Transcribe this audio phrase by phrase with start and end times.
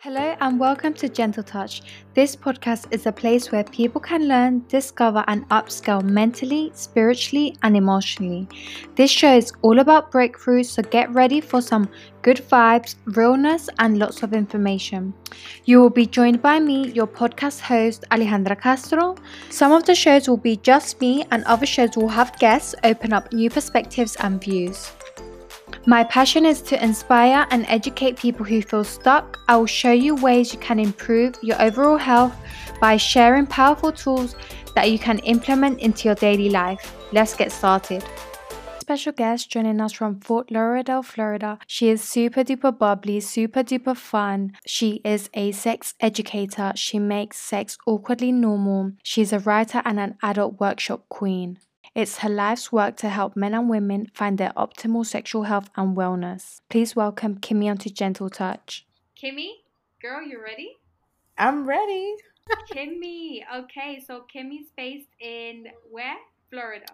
[0.00, 1.82] Hello and welcome to Gentle Touch.
[2.14, 7.76] This podcast is a place where people can learn, discover, and upscale mentally, spiritually, and
[7.76, 8.46] emotionally.
[8.94, 11.88] This show is all about breakthroughs, so get ready for some
[12.22, 15.12] good vibes, realness, and lots of information.
[15.64, 19.16] You will be joined by me, your podcast host, Alejandra Castro.
[19.50, 23.12] Some of the shows will be just me, and other shows will have guests open
[23.12, 24.92] up new perspectives and views.
[25.88, 29.40] My passion is to inspire and educate people who feel stuck.
[29.48, 32.36] I will show you ways you can improve your overall health
[32.78, 34.36] by sharing powerful tools
[34.74, 36.94] that you can implement into your daily life.
[37.10, 38.04] Let's get started.
[38.80, 41.58] Special guest joining us from Fort Lauderdale, Florida.
[41.66, 44.52] She is super duper bubbly, super duper fun.
[44.66, 46.72] She is a sex educator.
[46.74, 48.92] She makes sex awkwardly normal.
[49.02, 51.56] She's a writer and an adult workshop queen.
[51.98, 55.96] It's her life's work to help men and women find their optimal sexual health and
[55.96, 56.60] wellness.
[56.70, 58.86] Please welcome Kimi onto Gentle Touch.
[59.16, 59.64] Kimi,
[60.00, 60.76] girl, you ready?
[61.36, 62.14] I'm ready.
[62.72, 66.14] Kimi, okay, so Kimi's based in where?
[66.50, 66.86] Florida.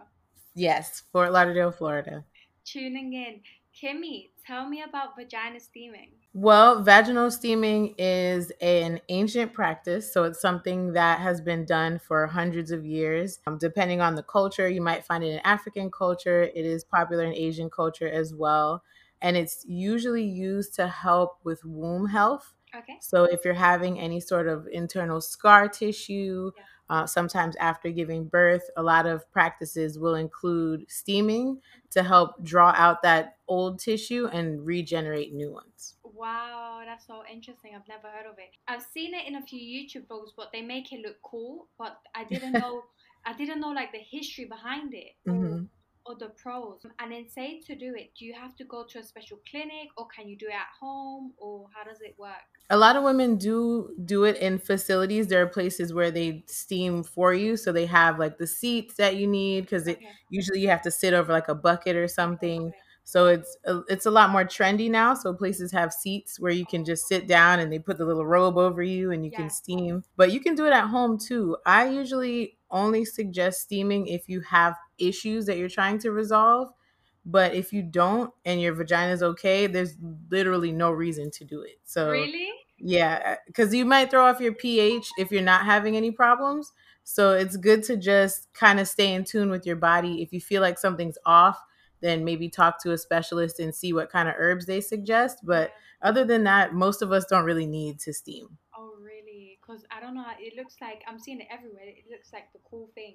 [0.55, 2.25] Yes, Fort Lauderdale, Florida.
[2.65, 3.41] Tuning in.
[3.75, 6.13] Kimi, tell me about vagina steaming.
[6.33, 10.13] Well, vaginal steaming is an ancient practice.
[10.13, 13.39] So it's something that has been done for hundreds of years.
[13.47, 17.25] Um, depending on the culture, you might find it in African culture, it is popular
[17.25, 18.83] in Asian culture as well.
[19.23, 22.55] And it's usually used to help with womb health.
[22.75, 22.97] Okay.
[23.01, 26.63] So if you're having any sort of internal scar tissue, Yeah.
[26.91, 32.73] uh, sometimes after giving birth, a lot of practices will include steaming to help draw
[32.77, 35.97] out that old tissue and regenerate new ones.
[36.05, 37.75] Wow, that's so interesting.
[37.75, 38.51] I've never heard of it.
[38.69, 41.71] I've seen it in a few YouTube vlogs, but they make it look cool.
[41.79, 42.85] But I didn't know,
[43.25, 45.69] I didn't know like the history behind it or, Mhm.
[46.07, 46.85] or the pros.
[46.99, 49.89] And then say to do it, do you have to go to a special clinic
[49.97, 52.45] or can you do it at home or how does it work?
[52.71, 55.29] A lot of women do do it in facilities.
[55.29, 59.17] There are places where they steam for you, so they have like the seats that
[59.17, 60.15] you need because it Okay.
[60.31, 62.73] usually you have to sit over like a bucket or something.
[62.73, 62.84] okay.
[63.05, 65.15] So it's a, it's a lot more trendy now.
[65.15, 68.27] So places have seats where you can just sit down and they put the little
[68.27, 69.37] robe over you and you Yeah.
[69.37, 70.05] can steam.
[70.17, 71.57] But you can do it at home too.
[71.67, 76.71] I usually only suggest steaming if you have issues that you're trying to resolve.
[77.27, 79.97] But if you don't and your vagina is okay, there's
[80.31, 81.79] literally no reason to do it.
[81.85, 82.51] So Really?
[82.79, 86.73] yeah, uh, because you might throw off your pH if you're not having any problems.
[87.05, 90.23] So it's good to just kind of stay in tune with your body.
[90.23, 91.59] If you feel like something's off,
[92.05, 95.39] then maybe talk to a specialist and see what kind of herbs they suggest.
[95.43, 95.73] But
[96.03, 98.59] other than that, most of us don't really need to steam.
[98.77, 99.59] Oh, really?
[99.61, 100.27] Because I don't know.
[100.39, 101.85] It looks like I'm seeing it everywhere.
[101.87, 103.15] It looks like the cool thing.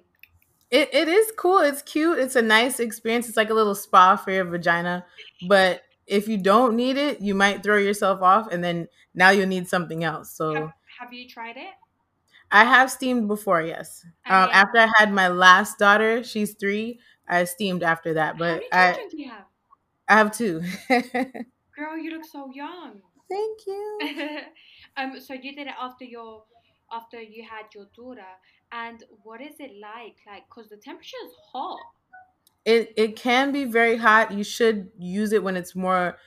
[0.70, 1.58] It, it is cool.
[1.58, 2.18] It's cute.
[2.18, 3.28] It's a nice experience.
[3.28, 5.04] It's like a little spa for your vagina.
[5.48, 9.46] But if you don't need it, you might throw yourself off and then now you'll
[9.46, 10.32] need something else.
[10.32, 10.54] So.
[10.54, 11.74] Have, have you tried it?
[12.52, 14.04] I have steamed before, yes.
[14.26, 16.98] Um, after I had my last daughter, she's three.
[17.30, 19.46] I steamed after that, How but I do you have?
[20.08, 20.62] I have two.
[21.76, 23.00] Girl, you look so young.
[23.28, 24.40] Thank you.
[24.96, 26.44] um, so you did it after your,
[26.92, 28.26] after you had your daughter,
[28.72, 30.16] and what is it like?
[30.26, 31.78] Like, cause the temperature is hot.
[32.64, 34.32] It it can be very hot.
[34.32, 36.18] You should use it when it's more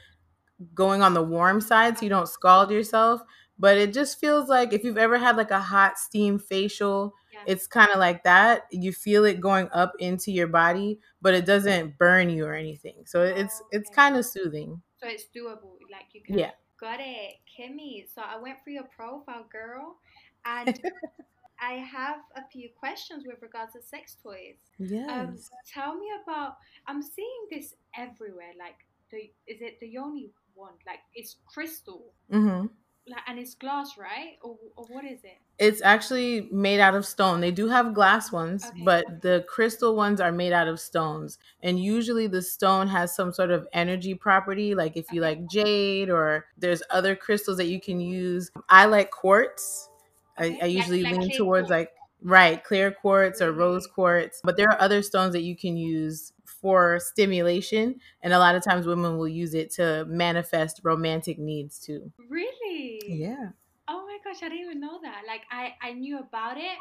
[0.73, 3.21] going on the warm side, so you don't scald yourself.
[3.59, 7.13] But it just feels like if you've ever had like a hot steam facial.
[7.47, 8.63] It's kind of like that.
[8.71, 13.03] You feel it going up into your body, but it doesn't burn you or anything.
[13.05, 13.95] So it's it's Okay.
[13.95, 14.81] kind of soothing.
[14.99, 15.77] so it's doable.
[15.91, 16.37] Like you can.
[16.37, 16.51] Yeah.
[16.79, 18.05] Got it, Kimi.
[18.13, 19.97] So I went through your profile, girl,
[20.45, 20.77] and
[21.61, 24.57] I have a few questions with regards to sex toys.
[24.79, 25.09] Yes.
[25.09, 25.37] Um,
[25.71, 26.57] tell me about.
[26.87, 28.51] I'm seeing this everywhere.
[28.59, 28.75] Like
[29.11, 30.75] the is it the Yoni wand?
[30.85, 32.67] Like it's crystal, mm-hmm.
[33.07, 34.37] Like and it's glass, right?
[34.41, 35.37] Or, or what is it?
[35.59, 37.41] It's actually made out of stone.
[37.41, 38.81] They do have glass ones, Okay.
[38.83, 41.37] but the crystal ones are made out of stones.
[41.61, 45.29] And usually the stone has some sort of energy property, like if you Okay.
[45.41, 48.51] like jade or there's other crystals that you can use.
[48.69, 49.89] I like quartz.
[50.37, 50.57] I, Okay.
[50.61, 51.69] I Like- usually like lean clear towards quartz.
[51.69, 51.91] like
[52.25, 53.59] right, clear quartz or mm-hmm.
[53.59, 54.41] rose quartz.
[54.43, 56.32] But there are other stones that you can use
[56.63, 58.01] for stimulation.
[58.23, 62.13] And a lot of times women will use it to manifest romantic needs too.
[62.29, 62.99] Really?
[63.07, 63.51] Yeah.
[63.87, 65.23] Oh my gosh, I didn't even know that.
[65.27, 66.79] Like I I knew about it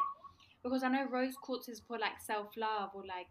[0.63, 3.29] because I know rose quartz is for like self love or like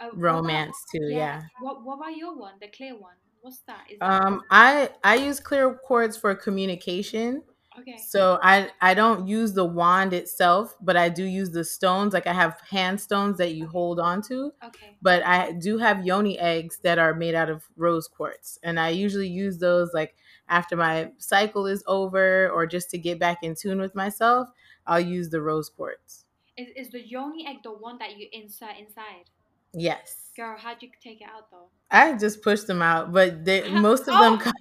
[0.00, 1.42] uh, what Romance too, yeah.
[1.60, 3.16] What what about your one, the clear one?
[3.40, 3.90] What's that?
[3.90, 7.42] Is that Um, I I use clear quartz for communication.
[7.78, 7.96] Okay?
[7.98, 12.12] So I I don't use the wand itself, but I do use the stones.
[12.12, 14.52] Like I have hand stones that you hold on to.
[14.64, 14.96] Okay.
[15.02, 18.90] But I do have yoni eggs that are made out of rose quartz, and I
[18.90, 20.14] usually use those like
[20.48, 24.48] after my cycle is over or just to get back in tune with myself,
[24.86, 26.24] I'll use the rose quartz.
[26.56, 29.30] Is, is the yoni egg the one that you insert inside?
[29.74, 30.30] Yes.
[30.36, 31.68] Girl, how'd you take it out though?
[31.90, 34.38] I just pushed them out, but they, most of them Oh!
[34.38, 34.54] come,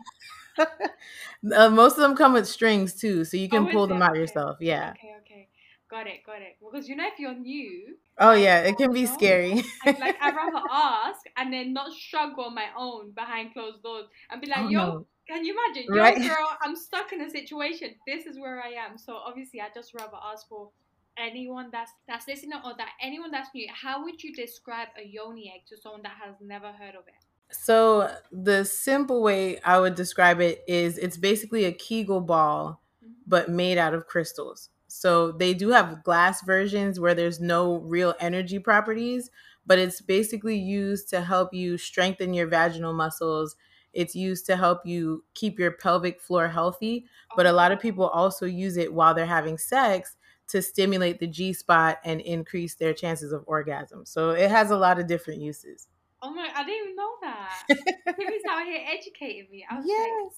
[0.58, 4.16] uh, most of them come with strings too, so you can Oh, pull them out
[4.16, 4.18] Okay.
[4.18, 4.58] yourself.
[4.62, 4.94] Yeah.
[4.96, 5.50] Okay, okay.
[5.90, 6.58] Got it, got it.
[6.60, 9.64] Because you know if you're new, Oh yeah, it can be Also, scary.
[9.98, 14.42] Like I'd rather ask and then not struggle on my own behind closed doors and
[14.42, 15.06] be like, Oh, yo, no.
[15.28, 15.90] can you imagine?
[15.90, 16.18] Right.
[16.24, 17.96] Girl, I'm stuck in a situation.
[18.08, 18.98] This is where I am.
[18.98, 20.72] So obviously, I'd just rather ask for
[21.18, 23.68] anyone that's that's listening or that anyone that's new.
[23.74, 27.25] How would you describe a yoni egg to someone that has never heard of it?
[27.52, 33.14] So the simple way I would describe it is it's basically a Kegel ball, Mhm.
[33.28, 34.70] but made out of crystals.
[34.88, 39.30] So they do have glass versions where there's no real energy properties,
[39.66, 43.56] but it's basically used to help you strengthen your vaginal muscles.
[43.94, 48.08] It's used to help you keep your pelvic floor healthy, but a lot of people
[48.08, 50.18] also use it while they're having sex
[50.48, 54.06] to stimulate the G spot and increase their chances of orgasm.
[54.06, 55.88] So it has a lot of different uses.
[56.26, 57.64] Oh my, I didn't even know that.
[58.18, 59.64] Kimi's out here educating me.
[59.70, 60.32] I was like,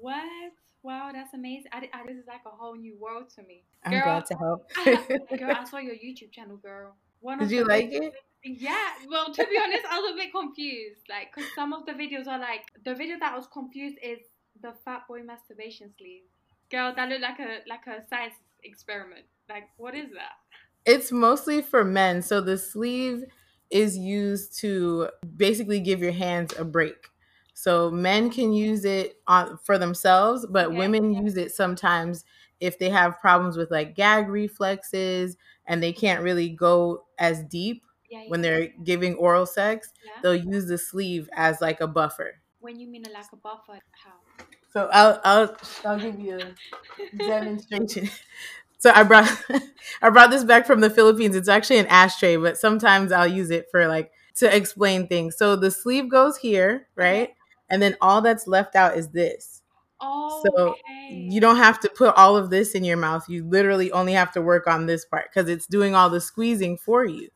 [0.00, 0.52] what?
[0.82, 1.70] Wow, that's amazing.
[1.72, 3.62] I, I, this is like a whole new world to me.
[3.84, 4.68] I'm Girl, glad to help.
[5.38, 6.96] girl, I saw your YouTube channel, girl.
[7.20, 8.12] One Did you like it?
[8.42, 8.88] Yeah.
[9.08, 11.02] Well, to be honest, I was a bit confused.
[11.08, 14.18] Like, because some of the videos are like, the video that I was confused is
[14.60, 16.22] the fat boy masturbation sleeve.
[16.68, 18.34] Girl, that looked like a like a science
[18.64, 19.26] experiment.
[19.48, 20.32] Like, what is that?
[20.84, 22.22] It's mostly for men.
[22.22, 23.24] So the sleeve
[23.72, 27.08] is used to basically give your hands a break.
[27.54, 30.76] So men can use it on for themselves, but Okay.
[30.76, 32.24] women use it sometimes
[32.60, 35.36] if they have problems with like gag reflexes
[35.66, 38.24] and they can't really go as deep Yeah.
[38.26, 39.92] when they're giving oral sex.
[40.02, 40.22] yeah.
[40.22, 42.40] They'll use the sleeve as like a buffer.
[42.60, 44.20] When you mean like a buffer, how?
[44.70, 46.56] So I'll I'll I'll give you
[47.12, 48.08] a demonstration.
[48.82, 49.30] So I brought
[50.02, 51.36] I brought this back from the Philippines.
[51.36, 55.36] It's actually an ashtray, but sometimes I'll use it for like to explain things.
[55.36, 57.30] So the sleeve goes here, right?
[57.70, 59.62] And then all that's left out is this.
[60.00, 61.28] Oh, So okay.
[61.30, 63.28] you don't have to put all of this in your mouth.
[63.28, 66.76] You literally only have to work on this part because it's doing all the squeezing
[66.76, 67.28] for you.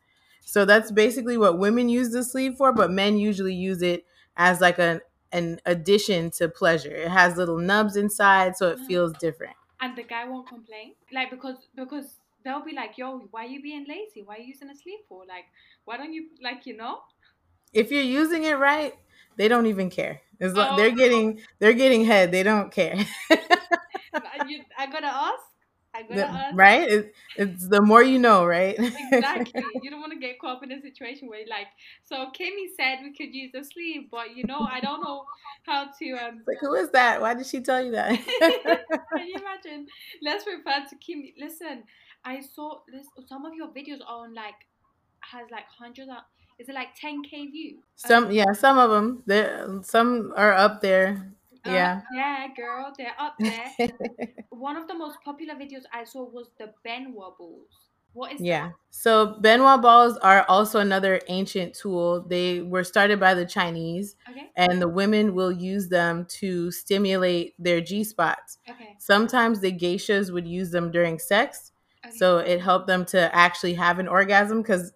[0.44, 4.04] So that's basically what women use the sleeve for, but men usually use it
[4.36, 5.00] as like an
[5.30, 6.94] an addition to pleasure.
[6.94, 8.86] It has little nubs inside, so it mm.
[8.86, 9.56] feels different.
[9.86, 13.62] And the guy won't complain like because because they'll be like yo why are you
[13.62, 15.46] being lazy why are you using a sleeve for like
[15.84, 17.00] why don't you like you know
[17.72, 18.94] If you're using it right,
[19.36, 20.22] they don't even care.
[20.40, 20.76] As lo- Oh.
[20.76, 22.32] they're getting they're getting head.
[22.32, 22.96] They don't care.
[24.46, 25.44] You, i gotta ask
[26.02, 26.88] The- ask right?
[26.88, 28.76] It, it's the more you know, right?
[28.78, 31.66] exactly you don't want to get caught up in a situation where you're like
[32.04, 35.24] so kimi said we could use the sleeve but you know i don't know
[35.66, 37.20] how to um like who is that?
[37.20, 38.10] Why did she tell you that?
[39.16, 39.86] Can you imagine?
[40.22, 41.34] Let's refer to Kimi.
[41.38, 41.84] Listen,
[42.24, 43.06] I saw this.
[43.26, 44.54] Some of your videos are on like
[45.20, 46.18] has like hundreds of.
[46.58, 47.80] Is it like 10k views?
[47.96, 49.22] some yeah, some of them.
[49.26, 51.32] There some are up there.
[51.72, 52.00] Yeah.
[52.14, 53.88] yeah, girl, they're up there.
[54.50, 57.68] One of the most popular videos I saw was the Ben Wa balls.
[58.12, 58.70] What is Yeah.
[58.90, 62.22] So Ben Wa balls are also another ancient tool.
[62.26, 64.16] They were started by the Chinese.
[64.30, 68.58] Okay, and the women will use them to stimulate their G spots.
[68.68, 71.72] okay, Sometimes the geishas would use them during sex,
[72.06, 72.16] okay.
[72.16, 74.62] so it helped them to actually have an orgasm.
[74.62, 74.92] Because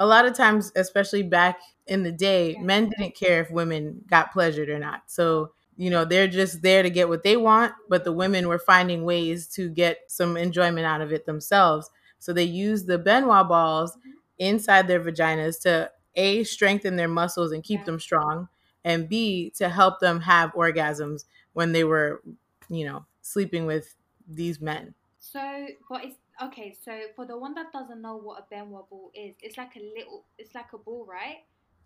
[0.00, 2.62] a lot of times, especially back in the day, Yeah.
[2.62, 5.02] men didn't care if women got pleasured or not.
[5.06, 8.58] So you know they're just there to get what they want, but the women were
[8.58, 11.90] finding ways to get some enjoyment out of it themselves.
[12.18, 13.96] So they used the Ben Wa balls
[14.38, 17.84] inside their vaginas to a strengthen their muscles and keep Yeah.
[17.84, 18.48] them strong,
[18.84, 22.22] and b to help them have orgasms when they were,
[22.68, 23.94] you know, sleeping with
[24.26, 24.94] these men.
[25.18, 26.76] So, but it's okay.
[26.84, 29.80] So, for the one that doesn't know what a Ben ball is, it's like a
[29.96, 31.38] little, it's like a ball, right?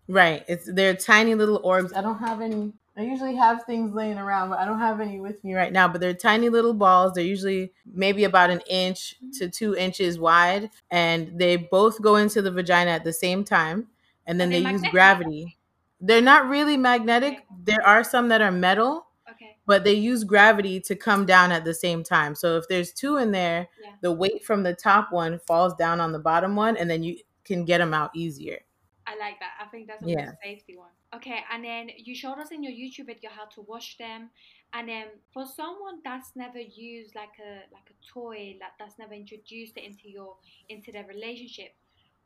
[0.08, 0.44] Right.
[0.48, 1.92] It's they're tiny little orbs.
[1.92, 2.72] I don't have any.
[2.96, 5.86] I usually have things laying around, but I don't have any with me right now.
[5.86, 7.12] But they're tiny little balls.
[7.14, 12.42] They're usually maybe about an inch to two inches wide, and they both go into
[12.42, 13.88] the vagina at the same time.
[14.26, 15.56] And then they use gravity.
[16.00, 17.34] They're not really magnetic.
[17.34, 17.44] Okay.
[17.64, 19.56] There are some that are metal, Okay.
[19.66, 22.34] but they use gravity to come down at the same time.
[22.34, 23.92] So if there's two in there, Yeah.
[24.00, 27.18] the weight from the top one falls down on the bottom one, and then you
[27.44, 28.60] can get them out easier.
[29.08, 29.52] I like that.
[29.60, 30.32] I think that's a Yeah.
[30.42, 30.92] safety one.
[31.14, 34.30] Okay, and then you showed us in your YouTube video how to wash them.
[34.74, 39.14] And then for someone that's never used like a like a toy, like that's never
[39.14, 40.36] introduced it into your
[40.68, 41.74] into their relationship,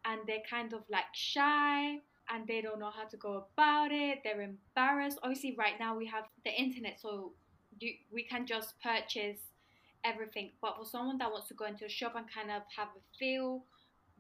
[0.05, 4.21] and they're kind of like shy and they don't know how to go about it,
[4.25, 5.19] they're embarrassed.
[5.23, 7.33] Obviously, right now we have the internet, so
[7.81, 9.41] you, we can just purchase
[10.05, 10.51] everything.
[10.61, 13.03] But for someone that wants to go into a shop and kind of have a
[13.19, 13.65] feel,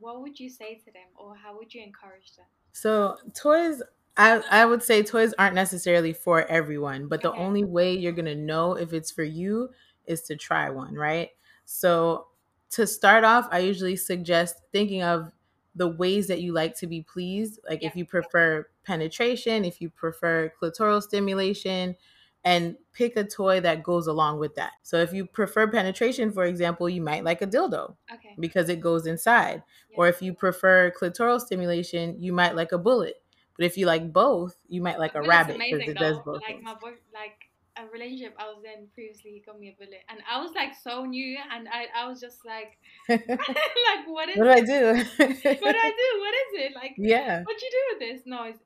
[0.02, 2.46] what would you say to them, or how would you encourage them?
[2.72, 3.82] So toys
[4.16, 7.34] I, I would say toys aren't necessarily for everyone, but the Okay.
[7.34, 9.70] only way you're gonna know if it's for you
[10.06, 11.30] is to try one, right?
[11.64, 12.28] So
[12.70, 15.32] to start off, I usually suggest thinking of
[15.74, 17.58] the ways that you like to be pleased.
[17.68, 21.96] Like if you prefer penetration, if you prefer clitoral stimulation,
[22.44, 24.72] and pick a toy that goes along with that.
[24.82, 28.34] So if you prefer penetration, for example, you might like a dildo Okay.
[28.38, 29.62] because it goes inside.
[29.96, 33.22] Or if you prefer clitoral stimulation, you might like a bullet.
[33.56, 36.32] But if you like both, you might like a rabbit because it does though.
[36.32, 36.42] both.
[36.42, 36.64] Like things.
[36.64, 40.20] my boy, like a relationship I was in previously, he got me a bullet, and
[40.30, 44.44] I was like so new, and I, I was just like, like what is what
[44.44, 45.04] do I do?
[45.18, 46.20] What do I do?
[46.20, 46.72] What is it?
[46.74, 47.42] Like yeah.
[47.42, 48.22] what do you do with this?
[48.26, 48.58] No, it's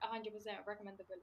[0.00, 1.22] hundred percent recommend the bullet.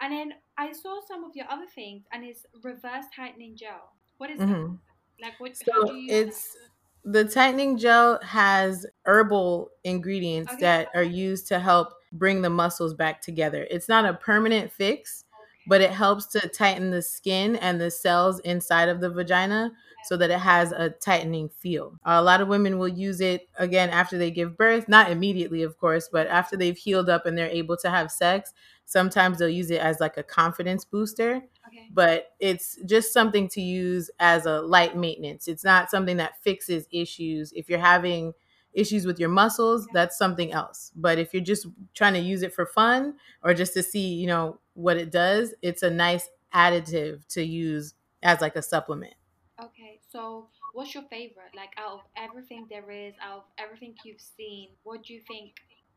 [0.00, 3.92] And then I saw some of your other things, and it's reverse tightening gel.
[4.18, 4.58] What is that?
[4.58, 4.78] Mhm.
[5.20, 5.56] Like what?
[5.70, 6.40] how do So you use that?
[6.40, 6.56] it's
[7.04, 10.58] the tightening gel has herbal ingredients Okay.
[10.58, 13.66] that are used to help bring the muscles back together.
[13.70, 15.24] It's not a permanent fix,
[15.66, 19.72] but it helps to tighten the skin and the cells inside of the vagina
[20.02, 21.98] so that it has a tightening feel.
[22.04, 25.78] A lot of women will use it again after they give birth, not immediately, of
[25.78, 28.52] course, but after they've healed up and they're able to have sex.
[28.86, 31.86] Sometimes they'll use it as like a confidence booster Okay.
[31.90, 35.46] but it's just something to use as a light maintenance.
[35.46, 37.52] It's not something that fixes issues.
[37.52, 38.32] If you're having
[38.72, 40.90] issues with your muscles, that's something else.
[40.96, 44.26] But if you're just trying to use it for fun or just to see, you
[44.26, 49.14] know, what it does, it's a nice additive to use as like a supplement.
[49.62, 50.00] Okay.
[50.10, 51.54] So what's your favorite?
[51.54, 55.52] Like out of everything there is, out of everything you've seen, what do you think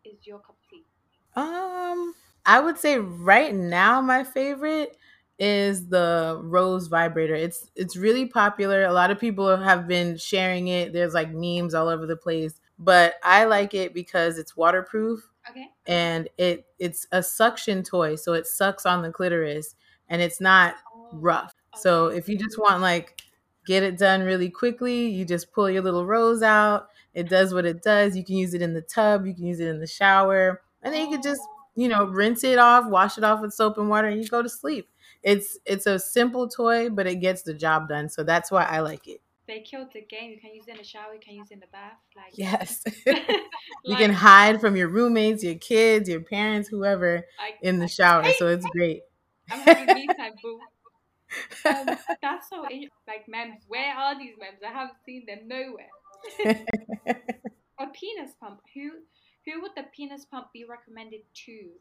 [0.06, 0.86] is your cup of tea?
[1.36, 2.16] Um,
[2.48, 4.98] I would say right now my favorite
[5.40, 7.36] is the Rose vibrator.
[7.36, 8.86] It's it's really popular.
[8.86, 10.94] A lot of people have been sharing it.
[10.94, 15.68] There's like memes all over the place, but I like it because it's waterproof Okay.
[15.88, 19.76] and it it's a suction toy, so it sucks on the clitoris
[20.10, 21.54] and it's not Oh, rough.
[21.76, 23.22] So if you just want like
[23.66, 26.88] get it done really quickly, you just pull your little rose out.
[27.14, 28.16] It does what it does.
[28.16, 30.94] You can use it in the tub, you can use it in the shower, and
[30.94, 31.42] then you can just,
[31.78, 34.44] you know, rinse it off, wash it off with soap and water and you go
[34.44, 34.90] to sleep.
[35.24, 38.10] It's it's a simple toy, but it gets the job done.
[38.10, 39.22] So that's why I like it.
[39.48, 40.32] they killed the game.
[40.32, 41.14] You can use it in the shower.
[41.14, 41.98] You can use it in the bath.
[42.16, 42.84] Like Yes.
[43.86, 48.24] you can hide from your roommates, your kids, your parents, whoever like in the shower.
[48.24, 49.04] hey, So it's great.
[49.50, 50.60] I'm having me time, boo.
[51.66, 52.62] Um, that's so
[53.08, 53.64] like memes.
[53.68, 54.62] Where are these memes?
[54.66, 55.90] I haven't seen them nowhere.
[57.80, 58.62] a penis pump.
[58.74, 58.92] Who
[59.48, 61.72] who would the penis pump be recommended to,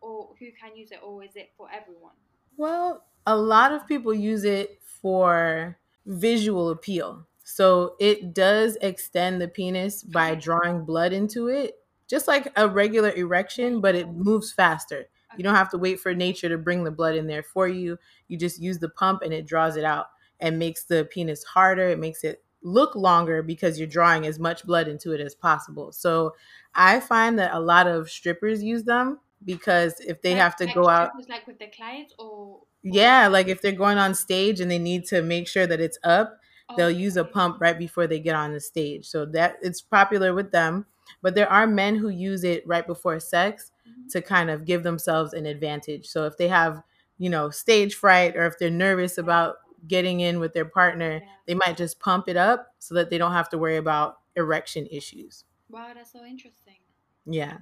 [0.00, 2.16] or who can use it, or is it for everyone?
[2.56, 7.26] Well, a lot of people use it for visual appeal.
[7.44, 13.12] So it does extend the penis by drawing blood into it, just like a regular
[13.12, 15.06] erection, but it moves faster.
[15.36, 17.98] You don't have to wait for nature to bring the blood in there for you.
[18.28, 20.06] You just use the pump and it draws it out
[20.40, 21.88] and makes the penis harder.
[21.88, 25.92] It makes it look longer because you're drawing as much blood into it as possible.
[25.92, 26.34] So
[26.74, 30.64] I find that a lot of strippers use them because if they Like- have to
[30.66, 34.60] like go out like with the clients, or yeah, like if they're going on stage
[34.60, 36.38] and they need to make sure that it's up,
[36.76, 39.06] they'll use a pump right before they get on the stage.
[39.06, 40.86] So that it's popular with them.
[41.20, 44.10] But there are men who use it right before sex Mhm.
[44.12, 46.06] to kind of give themselves an advantage.
[46.08, 46.82] So if they have,
[47.18, 51.28] you know, stage fright or if they're nervous about getting in with their partner, Yeah.
[51.46, 54.86] they might just pump it up so that they don't have to worry about erection
[54.90, 55.44] issues.
[55.72, 56.80] Wow, that's so interesting.
[57.26, 57.58] Yeah.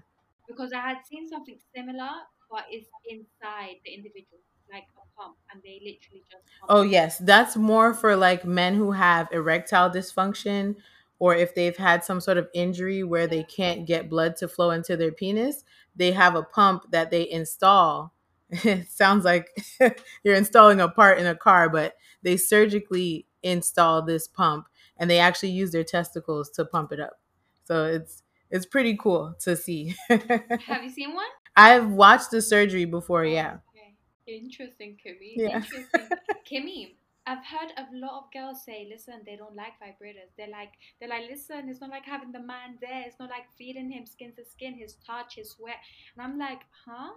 [0.49, 2.11] Because I had seen something similar,
[2.51, 4.41] but it's inside the individual,
[4.73, 6.45] like a pump, and they literally just.
[6.69, 10.77] Oh yes, that's more for like men who have erectile dysfunction
[11.21, 14.71] or if they've had some sort of injury where they can't get blood to flow
[14.71, 15.65] into their penis,
[15.95, 18.13] they have a pump that they install.
[18.65, 19.49] It sounds like
[20.25, 25.19] you're installing a part in a car, but they surgically install this pump and they
[25.21, 27.21] actually use their testicles to pump it up.
[27.71, 29.95] So it's it's pretty cool to see.
[30.09, 31.31] Have you seen one?
[31.55, 33.59] I've watched the surgery before, oh, yeah.
[33.71, 33.95] Okay.
[34.27, 35.35] Interesting, Kimi.
[35.37, 35.59] Yeah.
[35.59, 36.09] Interesting.
[36.45, 36.97] Kimi,
[37.29, 40.35] I've heard a lot of girls say, listen, they don't like vibrators.
[40.37, 43.05] They're like, they're like, listen, it's not like having the man there.
[43.07, 45.77] It's not like feeding him skin to skin, his touch, his sweat.
[46.17, 47.13] And I'm like, huh?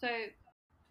[0.00, 0.08] So,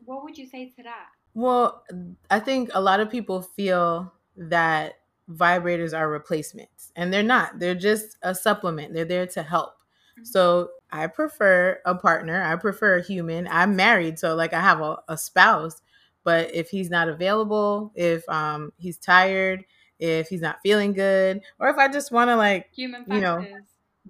[0.05, 1.07] what would you say to that?
[1.33, 1.83] Well,
[2.31, 4.93] I think a lot of people feel that
[5.29, 7.59] vibrators are replacements, and they're not.
[7.59, 8.93] They're just a supplement.
[8.93, 9.75] They're there to help.
[10.19, 10.27] Mhm.
[10.27, 12.43] So I prefer a partner.
[12.43, 13.47] I prefer a human.
[13.49, 15.81] I'm married, so like I have a, a spouse,
[16.23, 19.65] But if he's not available, if um, he's tired,
[19.99, 23.45] if he's not feeling good, or if I just want to like, Human you know,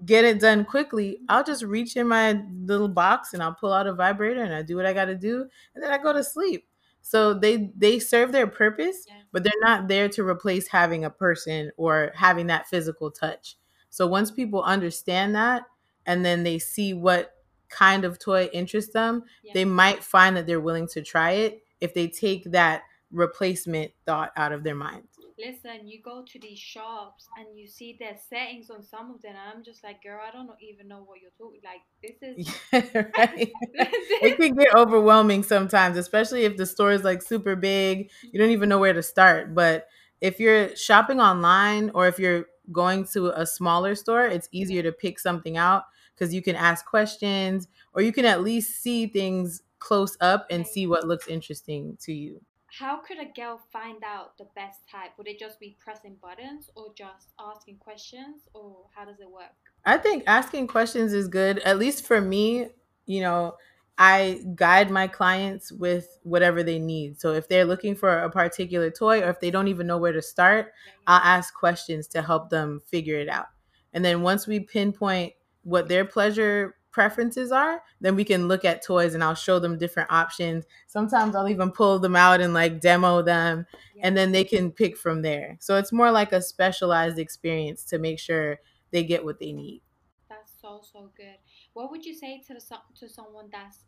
[0.06, 3.88] get it done quickly, I'll just reach in my little box and I'll pull out
[3.88, 6.24] a vibrator and I do what I got to do, and then I go to
[6.24, 6.68] sleep.
[7.04, 9.18] So they they serve their purpose, Yes.
[9.32, 13.58] but they're not there to replace having a person or having that physical touch.
[13.90, 15.66] So once people understand that
[16.08, 17.34] and then they see what
[17.70, 19.52] kind of toy interests them, Yeah.
[19.54, 24.32] they might find that they're willing to try it if they take that replacement thought
[24.38, 25.08] out of their mind.
[25.38, 29.32] Listen, you go to these shops and you see their settings on some of them,
[29.32, 31.62] and I'm just like, girl, I don't know- even know what you're talking.
[31.64, 32.56] Like, this is.
[33.18, 33.52] right.
[34.22, 38.12] it can get overwhelming sometimes, especially if the store is like super big.
[38.22, 39.56] You don't even know where to start.
[39.56, 39.88] But
[40.22, 44.92] if you're shopping online or if you're going to a smaller store, it's easier to
[44.92, 45.84] pick something out
[46.16, 50.66] because you can ask questions or you can at least see things close up and
[50.66, 52.42] see what looks interesting to you.
[52.80, 55.12] How could a girl find out the best type?
[55.20, 59.54] Would it just be pressing buttons or just asking questions, or how does it work?
[59.86, 61.60] I think asking questions is good.
[61.60, 62.70] At least for me,
[63.06, 63.58] you know,
[64.00, 67.22] I guide my clients with whatever they need.
[67.22, 70.12] So if they're looking for a particular toy or if they don't even know where
[70.12, 70.74] to start,
[71.06, 73.50] I'll ask questions to help them figure it out.
[73.94, 78.84] And then once we pinpoint what their pleasure preferences are, then we can look at
[78.84, 80.66] toys and I'll show them different options.
[80.88, 84.08] Sometimes I'll even pull them out and like demo them yeah.
[84.08, 85.58] and then they can pick from there.
[85.60, 88.60] So it's more like a specialized experience to make sure
[88.92, 89.82] they get what they need.
[90.30, 91.38] That's so so good.
[91.74, 93.80] What would you say to the, to someone that's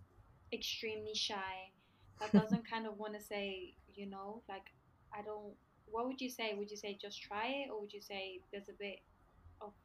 [0.51, 1.71] extremely shy,
[2.19, 4.73] that doesn't kind of want to say, you know, like
[5.17, 5.53] I don't.
[5.87, 6.55] What would you say?
[6.57, 8.99] Would you say just try it, or would you say there's a bit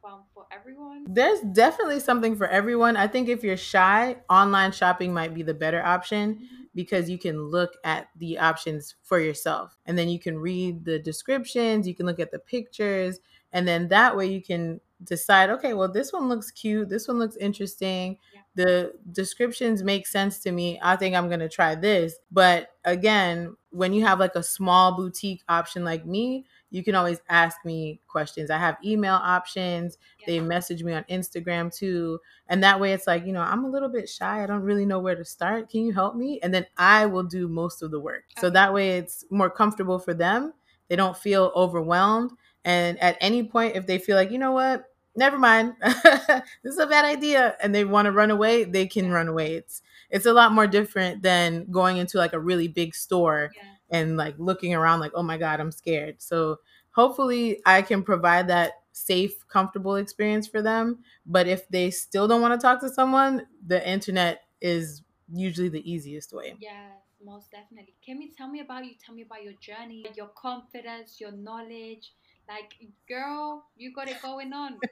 [0.03, 1.05] fun for everyone?
[1.09, 2.97] There's definitely something for everyone.
[2.97, 6.67] I think if you're shy, online shopping might be the better option Mhm.
[6.75, 10.99] because you can look at the options for yourself and then you can read the
[10.99, 13.21] descriptions, you can look at the pictures,
[13.53, 17.19] and then that way you can decide okay, well, this one looks cute, this one
[17.19, 18.19] looks interesting.
[18.35, 18.41] Yeah.
[18.55, 20.79] The descriptions make sense to me.
[20.83, 22.19] I think I'm going to try this.
[22.31, 27.21] But again, when you have like a small boutique option like me, you can always
[27.29, 28.51] ask me questions.
[28.51, 29.99] I have email options.
[30.27, 32.21] They message me on Instagram too.
[32.49, 34.43] And that way it's like, you know, I'm a little bit shy.
[34.43, 35.69] I don't really know where to start.
[35.71, 36.39] Can you help me?
[36.43, 38.25] And then I will do most of the work.
[38.37, 40.53] So that way it's more comfortable for them.
[40.89, 42.33] They don't feel overwhelmed.
[42.65, 44.85] And at any point, if they feel like, you know what,
[45.17, 46.43] never mind, this
[46.75, 49.13] is a bad idea, and they want to run away, they can Yeah.
[49.13, 49.55] run away.
[49.55, 53.63] It's it's a lot more different than going into like a really big store Yeah.
[53.91, 56.23] And like looking around like, oh my God, I'm scared.
[56.23, 56.59] So
[56.91, 61.05] hopefully I can provide that safe, comfortable experience for them.
[61.27, 65.89] But if they still don't want to talk to someone, the internet is usually the
[65.91, 66.57] easiest way.
[66.59, 67.97] Yes, most definitely.
[68.05, 68.95] Can you tell me about you?
[69.05, 72.15] Tell me about your journey, your confidence, your knowledge.
[72.49, 72.75] Like,
[73.09, 74.83] girl, you got it going on.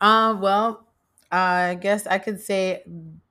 [0.00, 0.86] Um, well,
[1.30, 2.84] I guess I could say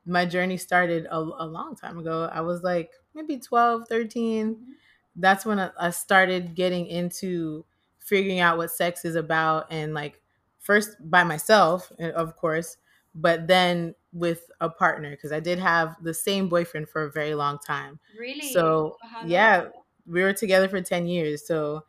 [0.05, 2.29] my journey started a, a long time ago.
[2.31, 4.55] I was like maybe 12, 13.
[4.55, 4.73] Mhm.
[5.15, 7.65] That's when I, I started getting into
[7.99, 10.21] figuring out what sex is about and like
[10.59, 12.77] first by myself, eh, of course,
[13.15, 17.35] but then with a partner because I did have the same boyfriend for a very
[17.35, 17.99] long time.
[18.15, 18.53] Really?
[18.53, 19.29] So, For how long?
[19.29, 19.69] yeah,
[20.05, 21.45] we were together for 10 years.
[21.45, 21.85] So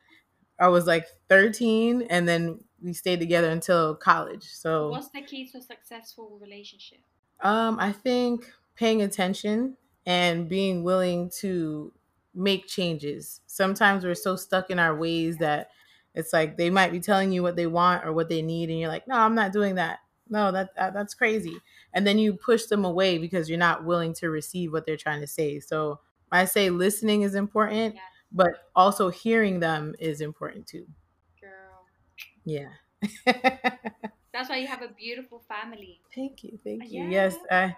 [0.59, 4.45] I was like 13 and then we stayed together until college.
[4.45, 7.01] So What's the key to a successful relationship?
[7.43, 11.93] um, I think paying attention and being willing to
[12.35, 13.41] make changes.
[13.47, 15.71] Sometimes we're so stuck in our ways that
[16.15, 18.79] it's like they might be telling you what they want or what they need, and
[18.79, 20.01] you're like, "No, I'm not doing that.
[20.29, 21.57] No, that, that that's crazy."
[21.93, 25.21] And then you push them away because you're not willing to receive what they're trying
[25.21, 25.61] to say.
[25.61, 26.01] So
[26.33, 30.87] I say listening is important, Yes, but also hearing them is important too.
[31.41, 31.87] girl.
[32.45, 32.73] Yeah.
[34.33, 36.01] That's why you have a beautiful family.
[36.15, 37.01] thank you, thank you.
[37.01, 37.77] Yeah, Yes, I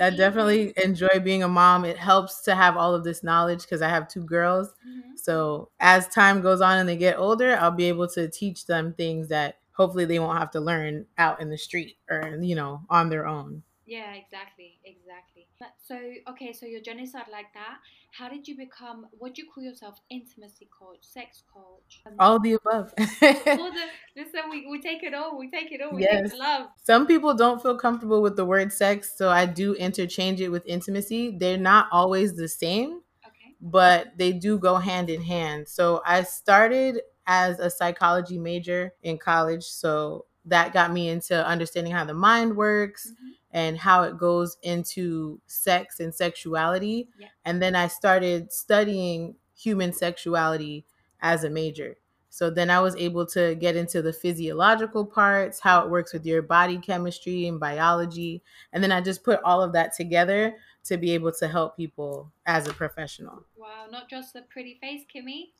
[0.00, 0.16] I easy.
[0.16, 1.84] definitely enjoy being a mom.
[1.84, 4.72] It helps to have all of this knowledge because I have two girls.
[4.86, 5.18] Mhm.
[5.18, 8.94] So as time goes on and they get older, I'll be able to teach them
[8.94, 12.82] things that hopefully they won't have to learn out in the street or you know
[12.90, 13.62] on their own.
[13.90, 15.48] Yeah, exactly, exactly.
[15.58, 15.98] But so
[16.30, 17.78] okay, so your journey started like that.
[18.16, 19.06] How did you become?
[19.18, 19.98] What do you call yourself?
[20.10, 22.00] Intimacy coach, sex coach.
[22.06, 22.94] Um, All the above.
[22.96, 25.36] all the listen, we, we take it all.
[25.36, 25.92] We take it all.
[25.96, 26.30] We Yes.
[26.38, 26.68] love.
[26.84, 30.62] Some people don't feel comfortable with the word sex, so I do interchange it with
[30.66, 31.36] intimacy.
[31.36, 33.00] They're not always the same.
[33.26, 33.54] Okay.
[33.60, 35.68] but they do go hand in hand.
[35.68, 39.64] So I started as a psychology major in college.
[39.64, 43.34] So that got me into understanding how the mind works Mhm.
[43.52, 47.08] And how it goes into sex and sexuality.
[47.18, 47.28] Yeah.
[47.44, 50.84] And then I started studying human sexuality
[51.20, 51.96] as a major.
[52.30, 56.24] So then I was able to get into the physiological parts, how it works with
[56.24, 58.40] your body chemistry and biology.
[58.72, 62.30] And then I just put all of that together to be able to help people
[62.46, 63.44] as a professional.
[63.56, 65.52] Wow, not just the pretty face, Kimi.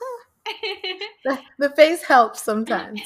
[1.24, 3.02] The, the face helps sometimes.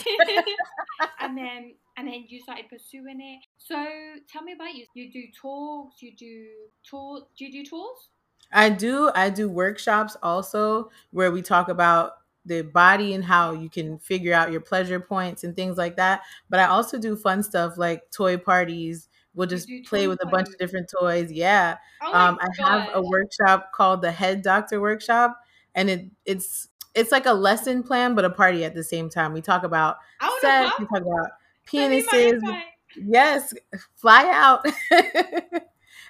[1.21, 3.41] and then and then you started pursuing it.
[3.59, 4.87] So tell me about you.
[4.95, 6.49] You do talks, you do
[6.85, 8.09] tour do you do tours?
[8.53, 9.11] I do.
[9.15, 12.13] I do workshops also where we talk about
[12.45, 16.23] the body and how you can figure out your pleasure points and things like that.
[16.51, 19.09] But I also do fun stuff like toy parties.
[19.35, 21.33] We'll just play with a bunch of different toys.
[21.33, 21.79] Yeah.
[22.03, 25.39] Oh Um, I have a workshop called the Head Doctor Workshop,
[25.75, 29.33] and it it's it's like a lesson plan but a party at the same time.
[29.33, 29.97] We talk about
[30.29, 30.79] sex.
[30.79, 31.31] We talk about
[31.67, 32.63] Send me my penises.
[32.95, 33.55] Yes,
[33.97, 34.67] fly out.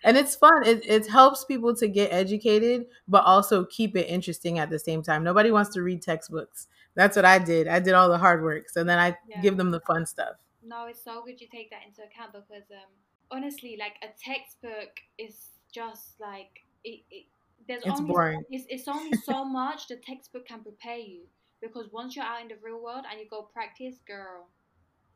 [0.05, 0.67] and it's fun.
[0.67, 5.03] It, it helps people to get educated, but also keep it interesting at the same
[5.03, 5.23] time.
[5.23, 6.67] Nobody wants to read textbooks.
[6.95, 7.69] That's what I did.
[7.69, 8.69] I did all the hard work.
[8.69, 9.41] So then I Yeah.
[9.43, 10.37] give them the fun stuff.
[10.65, 12.91] No, it's so good you take that into account because um
[13.31, 17.27] honestly, like a textbook is just like it, it
[17.67, 18.43] there's It's only boring.
[18.51, 21.23] it's, it's only so much the textbook can prepare you
[21.61, 24.49] because once you're out in the real world and you go practice, girl,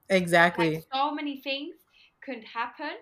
[0.08, 0.74] Exactly.
[0.74, 1.76] like so many things
[2.24, 2.92] could happen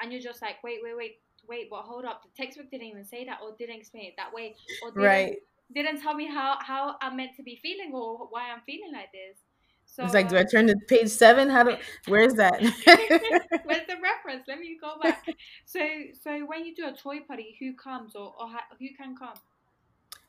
[0.00, 1.12] and you're just like wait wait wait
[1.48, 4.32] wait but hold up the textbook didn't even say that or didn't explain it that
[4.32, 5.36] way or didn't, Right.
[5.74, 9.10] didn't tell me how how i'm meant to be feeling or why i'm feeling like
[9.12, 9.38] this
[9.84, 11.50] so it's like, do I um, turn to page seven?
[11.50, 11.76] How do?
[12.06, 12.62] Where's that?
[13.64, 15.22] where's the reference let me go back
[15.66, 15.80] so
[16.22, 19.34] so when you do a toy party who comes or, or who can come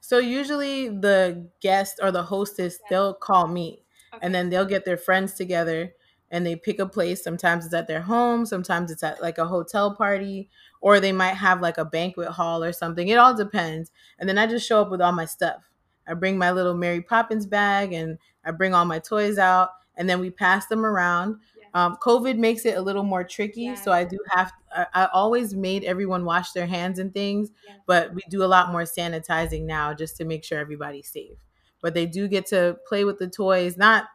[0.02, 2.88] so usually the guest or the hostess Yeah.
[2.90, 3.84] they'll call me,
[4.14, 4.26] okay.
[4.26, 5.94] and then they'll get their friends together
[6.34, 7.24] and they pick a place.
[7.24, 10.50] Sometimes it's at their home, sometimes it's at like a hotel party,
[10.82, 13.08] or they might have like a banquet hall or something.
[13.08, 13.92] It all depends.
[14.20, 15.72] And then I just show up with all my stuff.
[16.08, 20.10] I bring my little Mary Poppins bag and I bring all my toys out, and
[20.10, 21.38] then we pass them around.
[21.58, 21.86] Yeah.
[21.86, 24.52] Um, COVID makes it a little more tricky, so I do have.
[24.76, 27.76] I, I always made everyone wash their hands and things, Yeah.
[27.88, 31.38] but we do a lot more sanitizing now just to make sure everybody's safe.
[31.82, 34.06] But they do get to play with the toys, not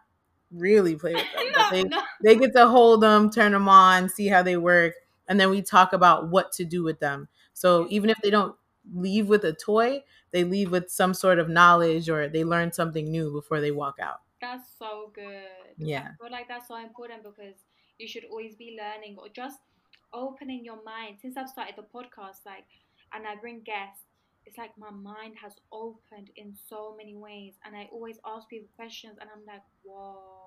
[0.53, 2.03] really play with them, no, they no.
[2.23, 4.95] they get to hold them, turn them on, see how they work,
[5.29, 7.29] and then we talk about what to do with them.
[7.53, 8.55] So even if they don't
[8.95, 13.11] leave with a toy, they leave with some sort of knowledge or they learn something
[13.11, 14.21] new before they walk out.
[14.41, 15.75] That's so good.
[15.77, 16.11] Yeah.
[16.21, 17.57] I feel like that's so important because
[17.99, 19.59] you should always be learning or just
[20.13, 21.17] opening your mind.
[21.21, 22.65] Since I've started the podcast, like,
[23.13, 24.05] and I bring guests,
[24.47, 28.69] it's like my mind has opened in so many ways, and I always ask people
[28.77, 30.38] questions, and I'm like, whoa.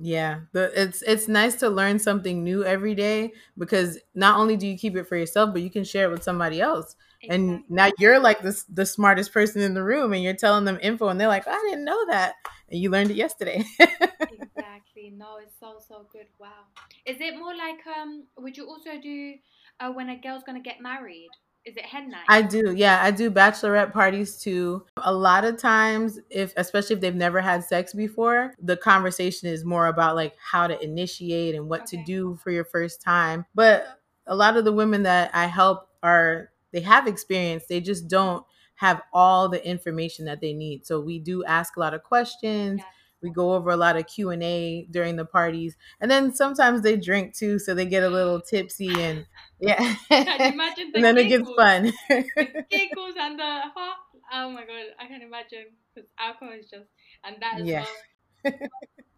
[0.00, 4.66] Yeah, the, it's it's nice to learn something new every day because not only do
[4.66, 6.94] you keep it for yourself, but you can share it with somebody else.
[7.28, 10.78] And now you're like the the smartest person in the room, and you're telling them
[10.80, 12.34] info, and they're like, "I didn't know that,"
[12.70, 13.64] and you learned it yesterday.
[13.80, 15.12] exactly.
[15.16, 16.26] No, it's so so good.
[16.38, 16.70] Wow.
[17.04, 18.26] Is it more like um?
[18.38, 19.34] Would you also do
[19.80, 21.28] uh, when a girl's gonna get married?
[21.68, 22.24] Is it hen night?
[22.30, 24.86] I do, yeah, I do bachelorette parties too.
[25.02, 29.66] A lot of times, if especially if they've never had sex before, the conversation is
[29.66, 33.44] more about like how to initiate and what to do for your first time.
[33.54, 38.08] But a lot of the women that I help are they have experience, they just
[38.08, 40.86] don't have all the information that they need.
[40.86, 42.78] So we do ask a lot of questions.
[42.78, 42.86] Yes.
[43.22, 46.82] We go over a lot of Q and A during the parties, and then sometimes
[46.82, 49.26] they drink too, so they get a little tipsy and
[49.60, 49.96] yeah.
[50.24, 51.92] Can you imagine the and then it gets fun.
[52.70, 53.96] giggles and the ha
[54.32, 56.88] oh my god i can imagine because alcohol is just
[57.24, 57.84] and that as Yeah.
[57.84, 57.96] well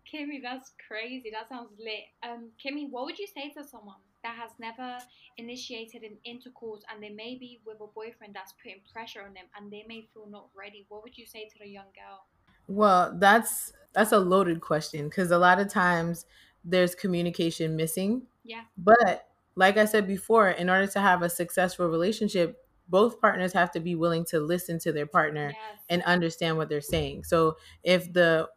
[0.04, 4.36] kimi that's crazy that sounds lit um kimi what would you say to someone that
[4.36, 4.98] has never
[5.38, 9.46] initiated an intercourse and they may be with a boyfriend that's putting pressure on them
[9.56, 12.26] and they may feel not ready what would you say to the young girl
[12.70, 16.26] well, that's that's a loaded question because a lot of times
[16.64, 18.26] there's communication missing.
[18.44, 23.52] yeah But like I said before, in order to have a successful relationship, both partners
[23.52, 27.24] have to be willing to listen to their partner yes and understand what they're saying.
[27.24, 28.48] So if the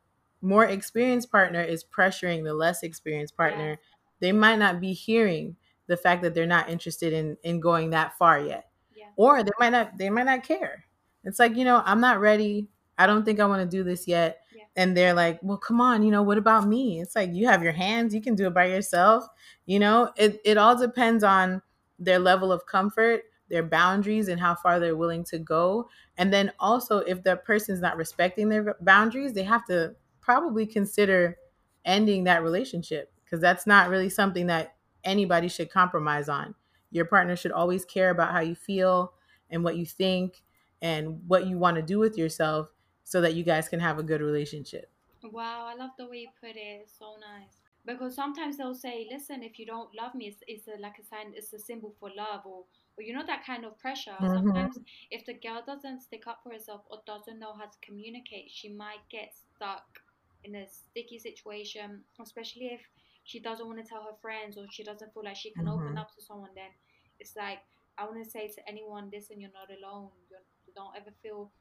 [0.42, 3.80] more experienced partner is pressuring the less experienced partner, Yes.
[4.20, 5.56] they might not be hearing
[5.88, 8.70] the fact that they're not interested in in going that far yet.
[8.96, 10.86] yeah Or they might not they might not care.
[11.24, 12.70] It's like, you know, I'm not ready.
[12.98, 14.40] I don't think I want to do this yet.
[14.56, 14.64] Yeah.
[14.76, 17.64] And they're like, "Well, come on, you know, what about me?" It's like you have
[17.64, 19.26] your hands, you can do it by yourself.
[19.66, 21.62] You know, it it all depends on
[22.00, 25.90] their level of comfort, their boundaries and how far they're willing to go.
[26.18, 31.38] And then also if the person's not respecting their boundaries, they have to probably consider
[31.86, 36.56] ending that relationship because that's not really something that anybody should compromise on.
[36.92, 39.14] Your partner should always care about how you feel
[39.50, 40.44] and what you think
[40.82, 42.73] and what you want to do with yourself
[43.04, 44.90] so that you guys can have a good relationship.
[45.24, 46.82] Wow, I love the way you put it.
[46.84, 47.58] It's so nice.
[47.86, 51.04] Because sometimes they'll say, "Listen, if you don't love me, it's, it's a, like a
[51.04, 52.66] sign, it's a symbol for love," or,
[52.98, 54.18] or you know that kind of pressure.
[54.20, 54.54] Mhm.
[54.56, 54.80] Sometimes,
[55.12, 58.70] if the girl doesn't stick up for herself or doesn't know how to communicate, she
[58.70, 60.02] might get stuck
[60.44, 62.04] in a sticky situation.
[62.22, 62.82] Especially if
[63.24, 65.94] she doesn't want to tell her friends or she doesn't feel like she can open
[65.94, 65.98] Mhm.
[65.98, 66.52] up to someone.
[66.56, 66.72] Then
[67.20, 67.60] it's like
[67.98, 70.12] I want to say to anyone, "Listen, you're not alone.
[70.30, 71.52] You're, you don't ever feel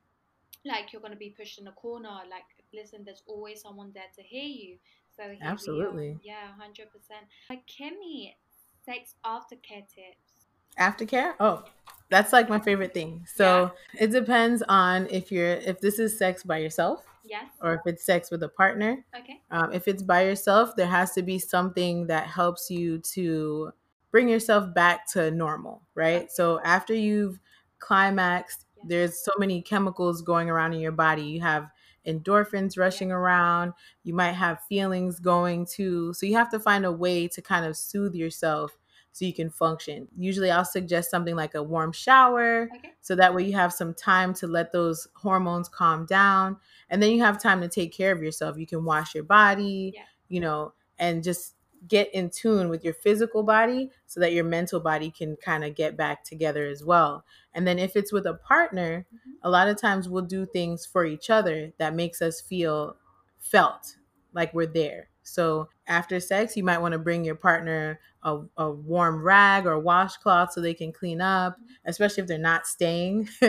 [0.65, 2.09] like you're going to be pushed in a corner.
[2.31, 2.45] Like,
[2.75, 4.77] listen, there's always someone there to hear you.
[5.17, 5.39] So here.
[5.43, 6.19] Absolutely.
[6.23, 7.27] yeah, hundred percent.
[7.51, 8.37] Like Kimi,
[8.85, 10.47] sex aftercare tips.
[10.79, 11.35] Aftercare?
[11.39, 11.65] Oh,
[12.09, 13.27] that's like my favorite thing.
[13.35, 17.45] So it depends on if you're if this is sex by yourself Yes.
[17.61, 19.05] or if it's sex with a partner.
[19.19, 19.41] Okay.
[19.51, 23.73] Um, if it's by yourself, there has to be something that helps you to
[24.11, 26.31] bring yourself back to normal, right?
[26.33, 27.39] So after you've
[27.79, 28.65] climaxed.
[28.85, 31.23] There's so many chemicals going around in your body.
[31.23, 31.71] You have
[32.07, 36.13] endorphins rushing around, you might have feelings going too.
[36.15, 38.77] So you have to find a way to kind of soothe yourself
[39.13, 40.09] so you can function.
[40.19, 42.93] Usually I'll suggest something like a warm shower Okay.
[43.03, 46.57] so that way you have some time to let those hormones calm down
[46.91, 49.93] and then you have time to take care of yourself you can wash your body
[49.95, 50.03] Yeah.
[50.29, 51.55] you know and just
[51.89, 55.75] get in tune with your physical body so that your mental body can kind of
[55.75, 59.33] get back together as well and then if it's with a partner Mhm.
[59.43, 62.97] a lot of times we'll do things for each other that makes us feel
[63.39, 63.97] felt
[64.33, 68.71] like we're there so after sex you might want to bring your partner a, a
[68.71, 73.29] warm rag or washcloth so they can clean up especially if they're not staying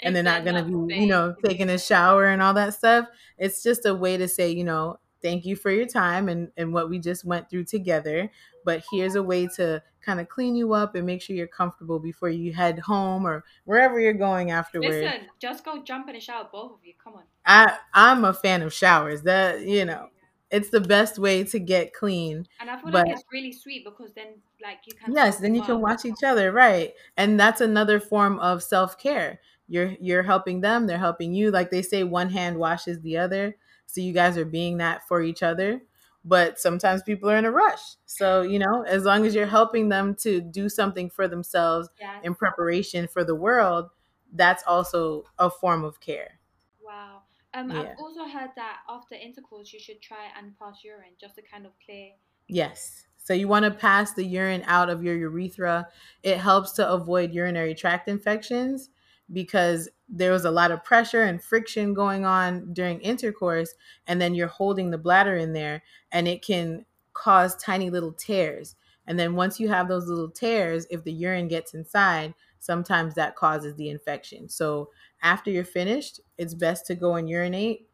[0.00, 3.06] and they're not going to be, you know, taking a shower and all that stuff.
[3.38, 6.72] It's just a way to say, you know, thank you for your time and, and
[6.72, 8.30] what we just went through together.
[8.64, 11.98] But here's a way to kind of clean you up and make sure you're comfortable
[11.98, 14.96] before you head home or wherever you're going afterwards.
[14.96, 16.94] Listen, just go jump in a shower, both of you.
[17.02, 17.22] Come on.
[17.46, 19.22] I I'm a fan of showers.
[19.22, 20.08] That you know,
[20.50, 22.46] it's the best way to get clean.
[22.60, 25.14] And I feel But- like it's really sweet because then, like, you can.
[25.14, 26.92] Yes, then you can watch each other, right?
[27.16, 29.40] And that's another form of self-care.
[29.68, 31.50] You're you're helping them, they're helping you.
[31.50, 33.56] Like they say one hand washes the other.
[33.92, 35.82] So you guys are being that for each other.
[36.24, 37.80] But sometimes people are in a rush.
[38.06, 42.22] So, you know, as long as you're helping them to do something for themselves Yes.
[42.22, 43.90] in preparation for the world,
[44.32, 46.38] that's also a form of care.
[46.80, 47.22] Wow.
[47.54, 47.94] Um, Yeah.
[47.94, 51.66] I've also heard that after intercourse, you should try and pass urine just to kind
[51.66, 52.12] of clear.
[52.48, 53.06] Yes.
[53.16, 55.88] So you want to pass the urine out of your urethra.
[56.22, 58.90] It helps to avoid urinary tract infections
[59.32, 63.74] because there was a lot of pressure and friction going on during intercourse
[64.06, 68.76] and then you're holding the bladder in there and it can cause tiny little tears.
[69.06, 73.36] And then once you have those little tears, if the urine gets inside, sometimes that
[73.36, 74.48] causes the infection.
[74.48, 74.90] So
[75.22, 77.88] after you're finished, it's best to go and urinate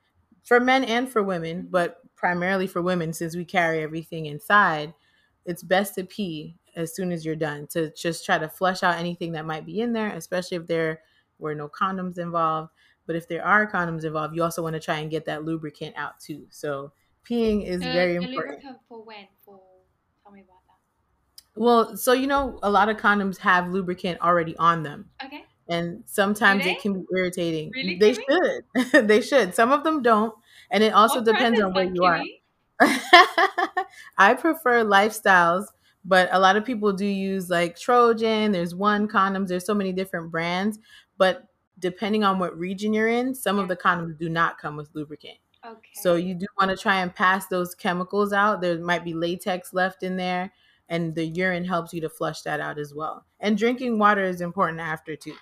[0.45, 4.93] for men and for women, but primarily for women since we carry everything inside.
[5.47, 8.97] It's best to pee as soon as you're done to just try to flush out
[8.97, 11.01] anything that might be in there, especially if there
[11.39, 12.71] were no condoms involved.
[13.07, 15.97] But if there are condoms involved, you also want to try and get that lubricant
[15.97, 16.47] out too.
[16.51, 16.93] So
[17.25, 18.59] peeing is Uh, very the important.
[18.59, 19.27] lubricant for when?
[19.45, 19.61] For
[20.23, 20.79] tell me about that.
[21.55, 25.11] Well, so you know, a lot of condoms have lubricant already on them.
[25.25, 25.45] Okay.
[25.71, 27.71] and sometimes it can be irritating.
[27.75, 28.25] Really, they Kimi?
[28.31, 28.65] should.
[29.09, 29.55] they should.
[29.55, 30.35] Some of them don't,
[30.71, 32.23] and it also What depends on where you are.
[34.19, 35.67] I prefer lifestyles,
[36.05, 38.53] but a lot of people do use like Trojan.
[38.53, 39.49] There's one condoms.
[39.49, 40.79] There's so many different brands,
[41.19, 41.45] but
[41.79, 45.39] depending on what region you're in, some of the condoms do not come with lubricant.
[45.67, 45.91] Okay.
[45.95, 48.61] So you do want to try and pass those chemicals out.
[48.61, 50.53] There might be latex left in there,
[50.89, 53.25] and the urine helps you to flush that out as well.
[53.41, 55.35] And drinking water is important after too.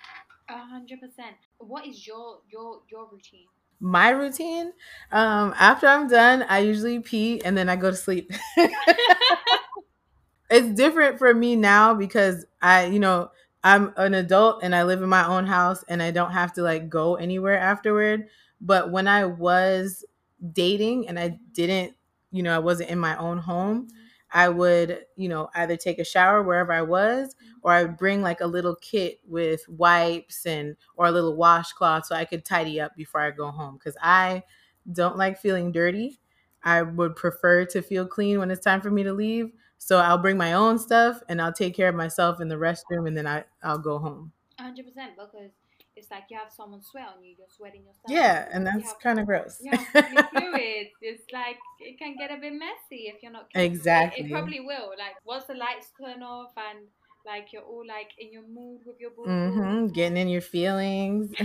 [0.49, 1.35] A hundred percent.
[1.59, 3.45] What is your your your routine?
[3.79, 4.73] My routine,
[5.11, 8.31] um, after I'm done, I usually pee and then I go to sleep.
[10.49, 13.29] it's different for me now because I, you know,
[13.67, 16.61] I'm an adult and I live in my own house and I don't have to
[16.61, 18.27] like go anywhere afterward.
[18.61, 20.05] But when I was
[20.53, 21.95] dating and I didn't,
[22.31, 23.87] you know, I wasn't in my own home,
[24.31, 28.21] I would, you know, either take a shower wherever I was or I would bring
[28.21, 32.79] like a little kit with wipes and or a little washcloth so I could tidy
[32.79, 34.43] up before I go home cuz I
[34.91, 36.19] don't like feeling dirty.
[36.63, 39.51] I would prefer to feel clean when it's time for me to leave.
[39.77, 43.07] So I'll bring my own stuff and I'll take care of myself in the restroom
[43.07, 44.31] and then I, I'll go home.
[44.59, 45.51] Hundred percent because
[45.95, 48.07] it's like you have someone sweat on you, you're sweating yourself.
[48.07, 49.61] Yeah, and that's kind of gross.
[49.65, 50.91] have fluids.
[51.01, 53.71] It's like it can get a bit messy if you're not careful.
[53.73, 54.25] Exactly.
[54.25, 54.89] It, probably will.
[54.97, 56.87] Like once the lights turn off and
[57.25, 59.25] like you're all like in your mood with your boo.
[59.25, 61.33] hmm Getting in your feelings.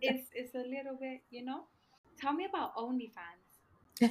[0.00, 1.64] It's it's a little bit, you know.
[2.20, 4.10] Tell me about OnlyFans.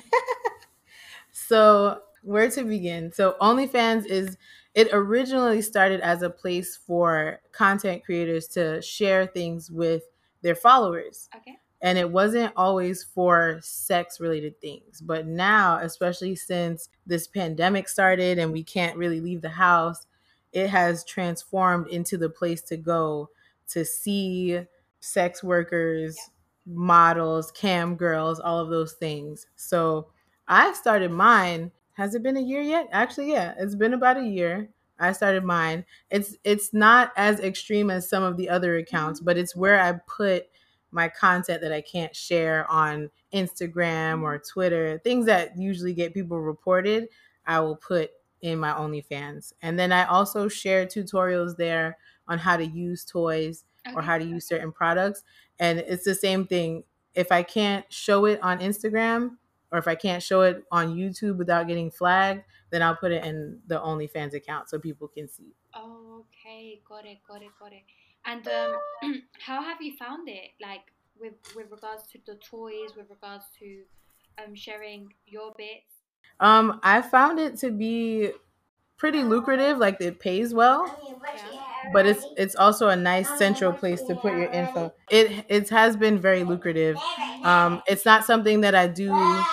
[1.32, 3.12] So, where to begin?
[3.12, 4.38] So, OnlyFans is
[4.78, 10.04] it originally started as a place for content creators to share things with
[10.42, 11.30] their followers.
[11.36, 11.58] Okay.
[11.82, 15.02] And it wasn't always for sex related things.
[15.02, 20.08] But now, especially since this pandemic started and we can't really leave the house,
[20.54, 23.30] it has transformed into the place to go
[23.70, 24.60] to see
[25.00, 26.18] sex workers,
[26.66, 29.48] models, cam girls, all of those things.
[29.56, 30.10] So,
[30.48, 31.72] I started mine.
[31.98, 32.88] Has it been a year yet?
[32.92, 34.70] Actually, yeah, it's been about a year.
[35.00, 35.84] I started mine.
[36.12, 39.26] It's it's not as extreme as some of the other accounts, mm-hmm.
[39.26, 40.46] but it's where I put
[40.92, 44.54] my content that I can't share on Instagram or mm-hmm.
[44.54, 47.08] Twitter, things that usually get people reported,
[47.48, 49.54] I will put in my OnlyFans.
[49.64, 54.24] And then I also share tutorials there on how to use toys or how to
[54.24, 55.24] use certain products.
[55.60, 56.84] And it's the same thing.
[57.16, 59.38] If I can't show it on Instagram
[59.72, 63.24] or if I can't show it on YouTube without getting flagged, then I'll put it
[63.26, 65.54] in the OnlyFans account so people can see.
[65.74, 67.84] Oh, okay, got it, got it, got it.
[68.26, 70.52] And um, how have you found it?
[70.62, 70.82] Like
[71.20, 73.84] with with regards to the toys, with regards to
[74.44, 75.94] um sharing your bits.
[76.40, 78.32] Um, I found it to be
[78.98, 80.94] pretty lucrative, like it pays well,
[81.94, 84.94] but it's it's also a nice central place to put your info.
[85.10, 87.06] It it has been very lucrative.
[87.44, 89.46] Um, it's not something that I do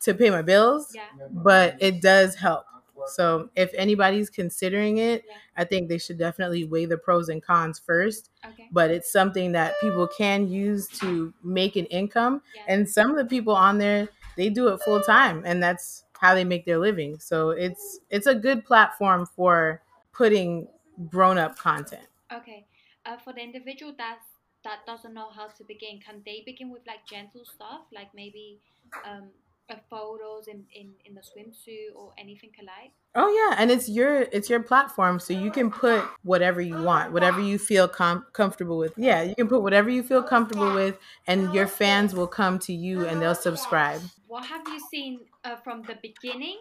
[0.00, 0.98] to pay my bills,
[1.30, 2.64] but it does help.
[3.06, 5.34] So if anybody's considering it, Yeah.
[5.56, 8.30] I think they should definitely weigh the pros and cons first.
[8.46, 8.68] Okay.
[8.70, 12.42] But it's something that people can use to make an income.
[12.54, 12.62] Yeah.
[12.74, 16.34] And some of the people on there, they do it full time, and that's how
[16.34, 17.18] they make their living.
[17.18, 20.68] So it's it's a good platform for putting
[21.08, 22.06] grown up content.
[22.32, 22.66] Okay.
[23.06, 24.18] Uh, for the individual that
[24.64, 28.58] that doesn't know how to begin, can they begin with like gentle stuff, like maybe
[29.04, 29.30] um
[29.70, 32.92] uh, photos in, in in the swimsuit or anything alike?
[33.14, 37.12] Oh yeah, and it's your it's your platform, so you can put whatever you want,
[37.12, 38.92] whatever you feel com- comfortable with.
[38.96, 42.72] Yeah, you can put whatever you feel comfortable with, and your fans will come to
[42.72, 44.00] you and they'll subscribe.
[44.28, 46.58] What have you seen uh, from the beginning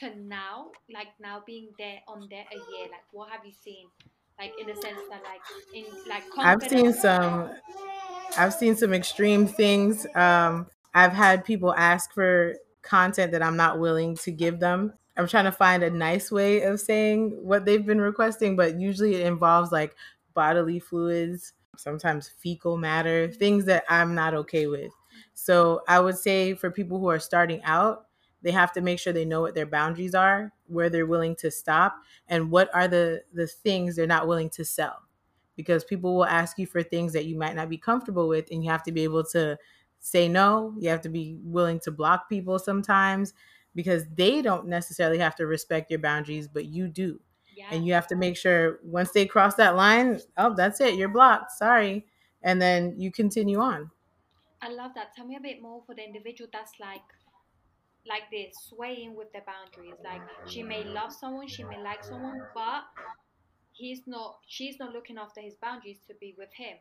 [0.00, 0.70] to now?
[0.92, 3.86] Like now being there on there a year, like what have you seen?
[4.38, 5.42] Like in the sense that like
[5.74, 7.50] in like I've seen some
[8.38, 10.06] I've seen some extreme things.
[10.14, 14.94] Um, I've had people ask for content that I'm not willing to give them.
[15.16, 19.16] I'm trying to find a nice way of saying what they've been requesting, but usually
[19.16, 19.94] it involves like
[20.32, 24.92] bodily fluids, sometimes fecal matter, things that I'm not okay with.
[25.34, 28.06] So I would say for people who are starting out,
[28.42, 31.50] they have to make sure they know what their boundaries are, where they're willing to
[31.50, 31.96] stop,
[32.28, 35.02] and what are the the things they're not willing to sell.
[35.56, 38.64] Because people will ask you for things that you might not be comfortable with and
[38.64, 39.58] you have to be able to
[39.98, 40.74] say no.
[40.78, 43.34] You have to be willing to block people sometimes
[43.74, 47.20] because they don't necessarily have to respect your boundaries but you do.
[47.56, 47.66] Yeah.
[47.72, 51.10] and you have to make sure once they cross that line oh that's it you're
[51.10, 52.06] blocked sorry
[52.42, 53.90] and then you continue on
[54.62, 55.12] I love that.
[55.12, 57.02] Tell me a bit more for the individual that's like
[58.06, 59.98] like this, swaying with the boundaries.
[60.02, 62.84] Like she may love someone, she may like someone, but
[63.72, 66.78] he's not she's not looking after his boundaries to be with him.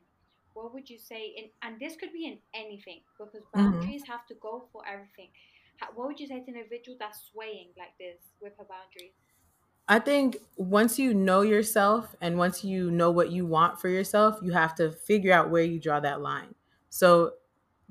[0.53, 3.93] What would you say in and this could be in anything because Mhm.
[3.93, 5.31] boundaries have to go for everything.
[5.77, 9.15] How, what would you say to an individual that's swaying like this with her boundaries?
[9.87, 14.39] I think once you know yourself and once you know what you want for yourself,
[14.43, 16.53] you have to figure out where you draw that line.
[16.89, 17.33] So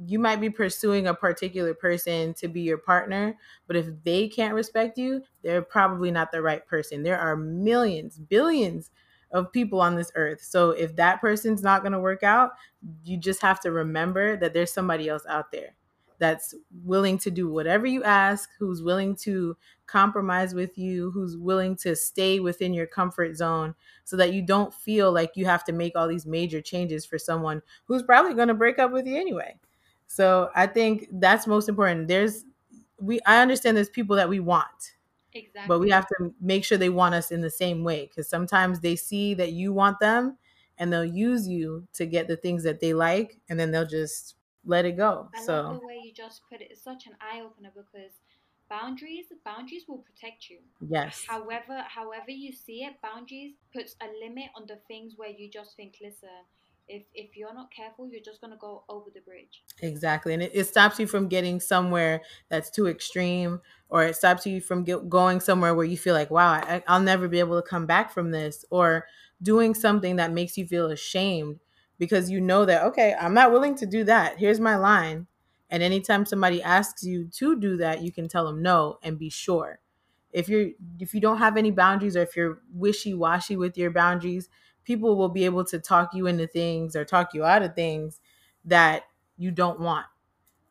[0.07, 4.55] you might be pursuing a particular person to be your partner, but if they can't
[4.55, 7.03] respect you, they're probably not the right person.
[7.03, 8.91] There are millions, billions
[9.33, 10.41] of people on this earth.
[10.43, 12.53] So if that person's not going to work out,
[13.05, 15.75] you just have to remember that there's somebody else out there
[16.19, 19.57] that's willing to do whatever you ask, who's willing to
[19.87, 24.75] compromise with you, who's willing to stay within your comfort zone so that you don't
[24.75, 28.49] feel like you have to make all these major changes for someone who's probably going
[28.49, 29.57] to break up with you anyway.
[30.09, 32.09] So I think that's most important.
[32.09, 32.46] There's
[33.00, 34.96] we I understand there's people that we want,
[35.33, 35.65] Exactly.
[35.65, 38.81] but we have to make sure they want us in the same way cuz sometimes
[38.81, 40.38] they see that you want them
[40.79, 44.37] and they'll use you to get the things that they like and then they'll just
[44.65, 45.31] let it go.
[45.33, 46.61] I love So the way you just put.
[46.61, 48.21] It's such an eye opener because
[48.69, 50.65] boundaries, boundaries will protect you.
[50.81, 51.29] yes.
[51.29, 55.77] However, however you see it, boundaries puts a limit on the things where you just
[55.77, 56.44] think, listen,
[56.89, 59.63] if if you're not careful you're just going to go over the bridge.
[59.83, 64.47] Exactly and it, it stops you from getting somewhere that's too extreme or it stops
[64.47, 67.61] you from get, going somewhere where you feel like wow I, i'll never be able
[67.61, 69.07] to come back from this or
[69.43, 71.61] doing something that makes you feel ashamed
[71.99, 74.39] because you know that okay i'm not willing to do that.
[74.39, 75.27] Here's my line.
[75.71, 79.31] And anytime somebody asks you to do that you can tell them no and be
[79.31, 79.81] sure.
[80.33, 84.49] If you're if you don't have any boundaries or if you're wishy-washy with your boundaries
[84.89, 88.21] people will be able to talk you into things or talk you out of things
[88.65, 89.03] that
[89.37, 90.07] you don't want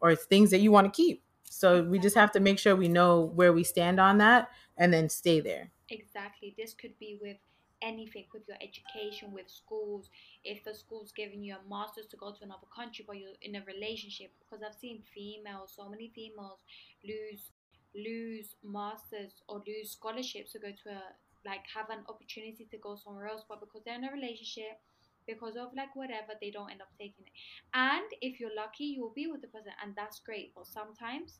[0.01, 1.23] or things that you want to keep.
[1.43, 4.91] So we just have to make sure we know where we stand on that and
[4.91, 5.69] then stay there.
[5.91, 6.55] Exactly.
[6.57, 7.37] This could be with
[7.83, 10.09] anything with your education with schools.
[10.43, 13.55] If a school's giving you a master's to go to another country but you're in
[13.55, 16.59] a relationship because i've seen females so many females
[17.03, 17.51] lose
[17.95, 21.03] lose masters or lose scholarships to go to a
[21.47, 24.77] like have an opportunity to go somewhere else but because they're in a relationship
[25.27, 27.33] because of like whatever they don't end up taking it.
[27.73, 31.39] And if you're lucky you will be with the person and that's great but sometimes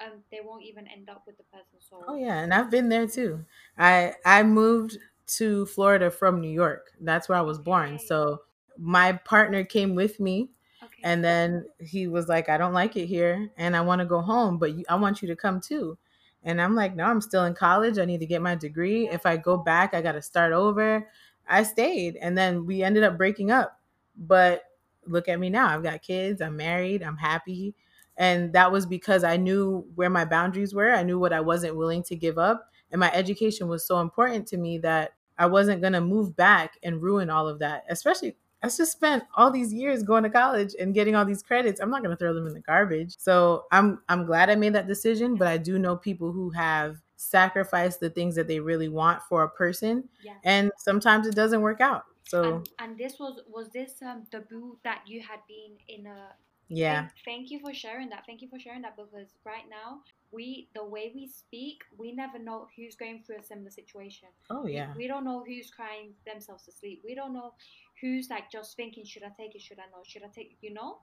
[0.00, 2.88] um they won't even end up with the person so oh yeah and i've been
[2.88, 3.44] there too.
[3.78, 4.98] I i moved
[5.38, 6.92] to florida from new york.
[7.00, 8.06] That's where i was born Okay.
[8.06, 8.42] so
[8.78, 10.50] my partner came with me
[10.82, 11.00] okay.
[11.02, 14.20] and then he was like i don't like it here and i want to go
[14.20, 15.96] home but you, i want you to come too
[16.44, 17.98] and i'm like no i'm still in college.
[17.98, 19.08] I need to get my degree.
[19.08, 21.08] If i go back i got to start over.
[21.48, 23.78] I stayed and then we ended up breaking up.
[24.16, 24.64] But
[25.06, 25.68] look at me now.
[25.68, 26.40] I've got kids.
[26.40, 27.02] I'm married.
[27.02, 27.74] I'm happy.
[28.16, 30.92] And that was because i knew where my boundaries were.
[30.92, 32.68] I knew what i wasn't willing to give up.
[32.90, 36.78] And my education was so important to me that i wasn't going to move back
[36.82, 40.74] and ruin all of that especially I just spent all these years going to college
[40.78, 41.80] and getting all these credits.
[41.80, 43.14] I'm not going to throw them in the garbage.
[43.18, 46.96] So I'm I'm glad I made that decision, but I do know people who have
[47.16, 51.62] sacrificed the things that they really want for a person yes and sometimes it doesn't
[51.62, 52.04] work out.
[52.28, 56.06] So and, and this was was this um the debut that you had been in
[56.06, 56.34] a
[56.68, 57.00] yeah.
[57.00, 58.24] Thank, thank you for sharing that.
[58.26, 60.00] Thank you for sharing that because right now
[60.32, 64.28] we the way we speak, we never know who's going through a similar situation.
[64.50, 64.92] Oh yeah.
[64.96, 67.02] we don't know who's crying themselves to sleep.
[67.04, 67.54] We don't know
[68.00, 69.62] who's like just thinking, should I take it?
[69.62, 70.06] Should I not?
[70.06, 70.98] Should I take you know?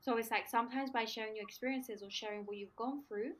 [0.00, 3.32] So it's like sometimes by sharing your experiences or sharing what you've gone through,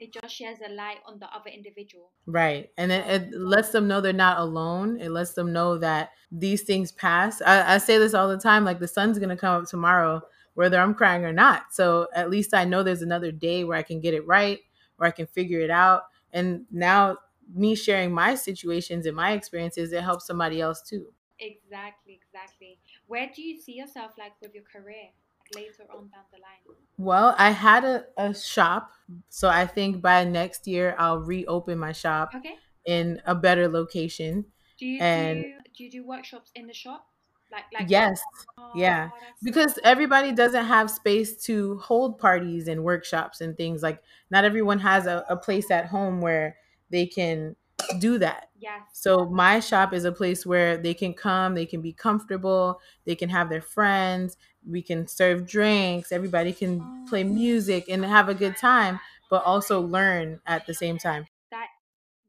[0.00, 2.10] it just shares a light on the other individual.
[2.26, 2.70] Right.
[2.76, 5.00] And it, it lets them know they're not alone.
[5.00, 7.40] It lets them know that these things pass.
[7.42, 10.22] I, I say this all the time like the sun's going to come up tomorrow,
[10.58, 11.72] whether I'm crying or not.
[11.72, 14.60] So at least I know there's another day where I can get it right,
[14.96, 16.04] where I can figure it out.
[16.32, 17.18] And now,
[17.54, 21.12] me sharing my situations and my experiences, it helps somebody else too.
[21.40, 22.80] Exactly, exactly.
[23.06, 25.10] Where do you see yourself like with your career
[25.50, 26.66] later on down the line?
[26.96, 28.90] Well, I had a, a shop.
[29.28, 32.62] So I think by next year, I'll reopen my shop Okay.
[32.84, 34.46] in a better location.
[34.78, 37.12] Do you And do do you do workshops in the shop?
[37.50, 38.20] Like like yes,
[38.58, 39.10] oh, yeah.
[39.42, 44.78] because everybody doesn't have space to hold parties and workshops and things like not everyone
[44.80, 46.56] has a, a place at home where
[46.90, 47.56] they can
[48.00, 48.82] do that yes.
[48.92, 53.14] so my shop is a place where they can come they can be comfortable they
[53.14, 54.36] can have their friends
[54.68, 57.28] we can serve drinks everybody can play Oh.
[57.28, 61.68] music and have a good time but also learn at the same time That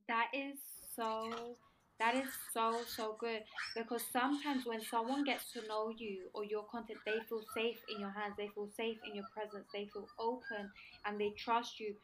[0.08, 0.60] that is
[0.96, 1.56] so
[2.00, 3.44] that is so so good.
[3.76, 8.00] Because sometimes when someone gets to know you or your content they feel safe in
[8.00, 10.72] your hands they feel safe in your presence they feel open
[11.06, 11.96] and they trust you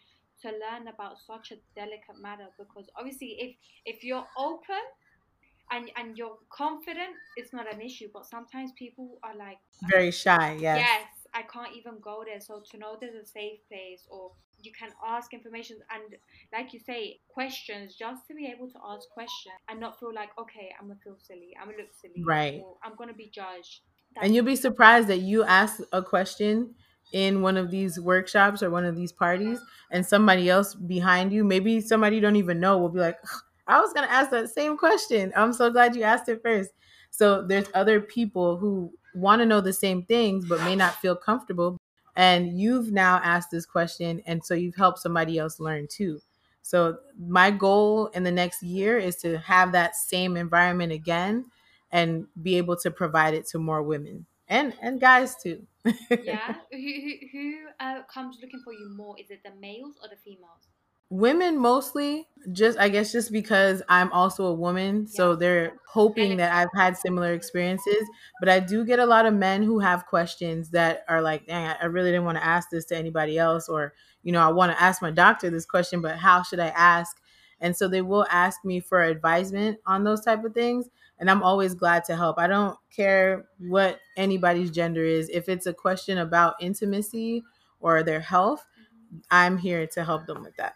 [0.41, 2.47] to learn about such a delicate matter.
[2.57, 4.83] Because obviously if if you're open
[5.71, 8.09] and and you're confident it's not an issue.
[8.13, 10.77] But sometimes people are like very shy yes.
[10.77, 12.39] Yes i can't even go there.
[12.39, 14.31] So to know there's a safe place or
[14.65, 16.15] you can ask information and
[16.53, 20.29] like you say questions just to be able to ask questions and not feel like
[20.39, 22.61] okay i'm gonna feel silly i'm gonna look silly Right.
[22.63, 23.81] or i'm gonna be judged.
[24.21, 26.73] And you'll be surprised that you ask a question
[27.11, 29.59] in one of these workshops or one of these parties
[29.91, 33.17] and somebody else behind you maybe somebody you don't even know will be like
[33.67, 35.31] i was to ask that same question.
[35.35, 36.71] I'm so glad you asked it first.
[37.11, 41.15] So there's other people who want to know the same things but may not feel
[41.15, 41.77] comfortable
[42.15, 46.21] and you've now asked this question and so you've helped somebody else learn too.
[46.61, 51.45] So my goal in the next year is to have that same environment again
[51.91, 55.67] and be able to provide it to more women and and guys too.
[56.23, 56.55] yeah.
[56.71, 59.15] Who who, who uh, comes looking for you more?
[59.19, 60.67] Is it the males or the females
[61.09, 66.51] women mostly just i guess just because i'm also a woman so they're hoping that
[66.53, 68.07] i've had similar experiences
[68.39, 71.67] but i do get a lot of men who have questions that are like dang
[71.67, 73.93] i I really didn't want to ask this to anybody else or
[74.23, 77.21] you know i want to ask my doctor this question but how should i ask?
[77.61, 80.89] And so they will ask me for advisement on those type of things
[81.19, 82.37] and i'm always glad to help.
[82.37, 85.29] I don't care what anybody's gender is.
[85.29, 87.43] If it's a question about intimacy
[87.79, 89.19] or their health mm-hmm.
[89.31, 90.73] i'm here to help them with that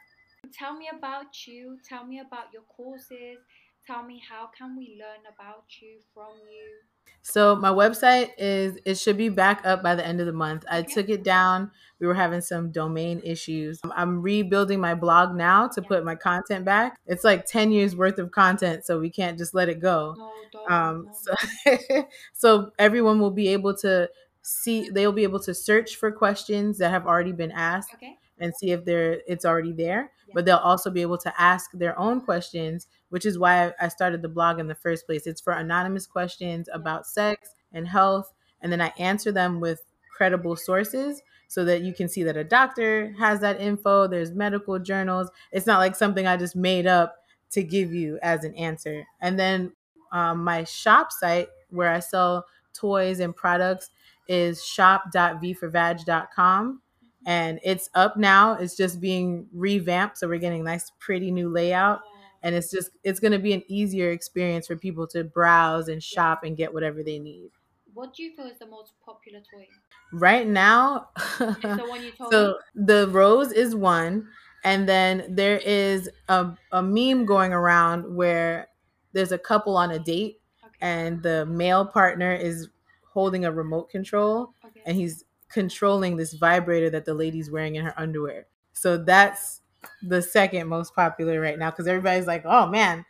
[0.54, 3.40] tell me about you tell me about your courses
[3.86, 6.82] tell me how can we learn about you from you
[7.22, 10.66] so my website is it should be back up by the end of the month.
[10.70, 10.94] I Okay.
[10.94, 11.72] took it down.
[12.00, 13.80] We were having some domain issues.
[13.96, 15.88] I'm rebuilding my blog now to Yeah.
[15.88, 16.98] put my content back.
[17.06, 20.18] It's like 10 years worth of content, so we can't just let it go.
[20.18, 21.34] no don't Um so,
[22.34, 24.10] so everyone will be able to
[24.42, 28.54] see they'll be able to search for questions that have already been asked okay and
[28.56, 30.12] see if they're it's already there.
[30.28, 30.34] Yeah.
[30.36, 34.22] but they'll also be able to ask their own questions which is why i started
[34.22, 35.26] the blog in the first place.
[35.26, 38.32] It's for anonymous questions about sex and health
[38.62, 39.82] and then i answer them with
[40.16, 44.78] credible sources so that you can see that a doctor has that info there's medical
[44.80, 45.30] journals.
[45.52, 47.16] It's not like something i just made up
[47.52, 49.04] to give you as an answer.
[49.22, 49.72] And then
[50.12, 53.90] um, my shop site where i sell toys and products
[54.28, 56.82] is shop.vforvag.com
[57.26, 58.54] and it's up now.
[58.54, 62.02] It's just being revamped, so we're getting a nice, pretty new layout,
[62.44, 66.02] and it's just it's going to be an easier experience for people to browse and
[66.02, 67.50] shop and get whatever they need.
[67.94, 69.68] what do you feel is the most popular toy?
[70.14, 72.86] Right now, the one you told so me.
[72.86, 74.28] the rose is one,
[74.64, 78.68] and then there is a, a meme going around where
[79.12, 80.74] there's a couple on a date, okay.
[80.82, 82.70] and the male partner is
[83.12, 84.82] holding a remote control, okay.
[84.86, 88.48] and he's controlling this vibrator that the lady's wearing in her underwear.
[88.74, 89.62] So that's
[90.02, 93.06] the second most popular right now because everybody's like, "Oh man,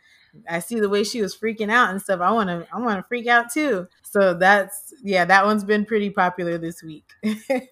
[0.48, 2.20] I see the way she was freaking out and stuff.
[2.20, 5.84] I want to, I want to freak out too." So that's yeah, that one's been
[5.84, 7.10] pretty popular this week.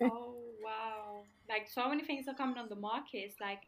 [0.03, 3.61] oh wow like so many things are coming on the market it's like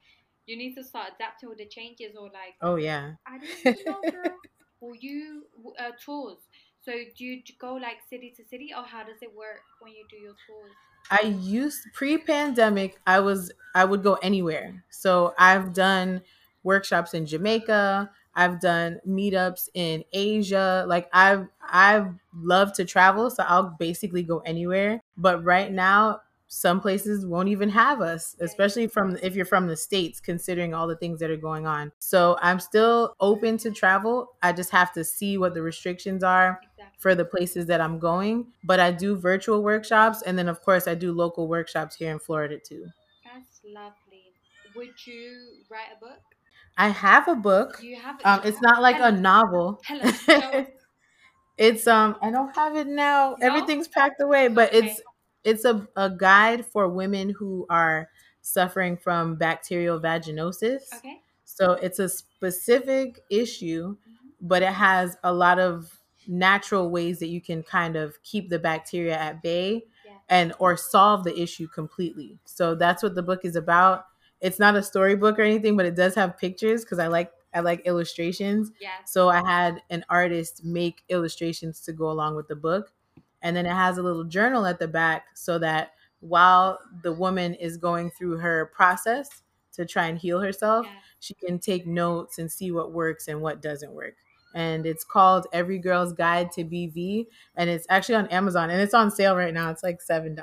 [0.47, 4.01] you need to start adapting with the changes or like oh yeah, I didn't know,
[4.11, 4.37] girl.
[4.81, 5.45] Will you
[5.79, 6.39] uh, tours?
[6.83, 10.05] So do you go like city to city, or how does it work when you
[10.11, 10.73] do your tours?
[11.11, 13.01] I used pre-pandemic.
[13.07, 14.85] I was I would go anywhere.
[14.91, 16.23] So I've done
[16.63, 18.11] workshops in Jamaica.
[18.35, 20.85] I've done meetups in Asia.
[20.89, 25.01] Like I've I've loved to travel, so I'll basically go anywhere.
[25.17, 26.21] But right now,
[26.53, 30.89] some places won't even have us, especially from if you're from the states, considering all
[30.89, 31.93] the things that are going on.
[32.01, 34.33] So I'm still open to travel.
[34.43, 36.61] I just have to see what the restrictions are.
[37.01, 38.53] For the places that I'm going.
[38.65, 42.21] But I do virtual workshops, and then of course I do local workshops here in
[42.21, 42.87] Florida too.
[43.25, 44.35] That's lovely.
[44.77, 46.21] Would you write a book?
[46.79, 47.81] I have a book.
[47.83, 48.21] You have.
[48.25, 49.81] Um, it's not like Tell a novel.
[49.85, 50.67] Tell us.
[51.59, 53.37] It's um, I don't have it now.
[53.39, 53.47] No?
[53.47, 54.89] Everything's packed away, but Okay.
[54.89, 55.03] it's
[55.45, 58.09] it's a, a guide for women who are
[58.43, 60.83] suffering from bacterial vaginosis.
[60.97, 61.21] Okay.
[61.45, 64.31] So it's a specific issue, Mhm.
[64.41, 68.59] but it has a lot of natural ways that you can kind of keep the
[68.59, 70.13] bacteria at bay Yeah.
[70.29, 72.39] and or solve the issue completely.
[72.45, 74.07] So that's what the book is about.
[74.41, 77.61] It's not a storybook or anything, but it does have pictures because I like I
[77.61, 78.71] like illustrations.
[78.81, 78.91] Yeah.
[79.07, 82.93] So I had an artist make illustrations to go along with the book.
[83.43, 87.55] And then it has a little journal at the back so that while the woman
[87.55, 89.29] is going through her process
[89.73, 90.93] to try and heal herself, Yeah.
[91.19, 94.15] she can take notes and see what works and what doesn't work.
[94.55, 97.27] And it's called Every Girl's Guide to BV.
[97.57, 99.71] And it's actually on Amazon and it's on sale right now.
[99.71, 100.37] It's like $7.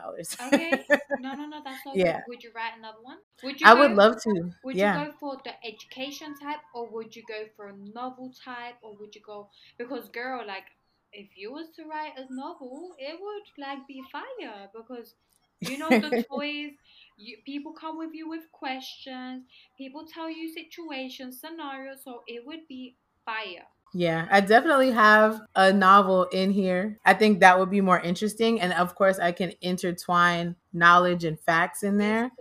[0.48, 0.86] Okay.
[1.20, 1.62] No, no, no.
[1.64, 2.22] That's all Yeah.
[2.28, 3.18] Would you write another one?
[3.44, 3.68] Would you?
[3.68, 4.52] I go, would love to.
[4.64, 5.00] Would yeah.
[5.00, 8.96] you go for the education type, or would you go for a novel type, or
[9.00, 10.66] would you go because girl, like,
[11.12, 15.16] if you was to write a novel, it would like be fire because
[15.62, 16.72] you know the toys.
[17.18, 19.46] You, people come with you with questions.
[19.78, 22.96] People tell you situations, scenarios, so it would be
[23.26, 23.66] fire.
[23.94, 26.98] Yeah, I definitely have a novel in here.
[27.06, 28.60] I think that would be more interesting.
[28.62, 32.32] And of course, I can intertwine knowledge and facts in there.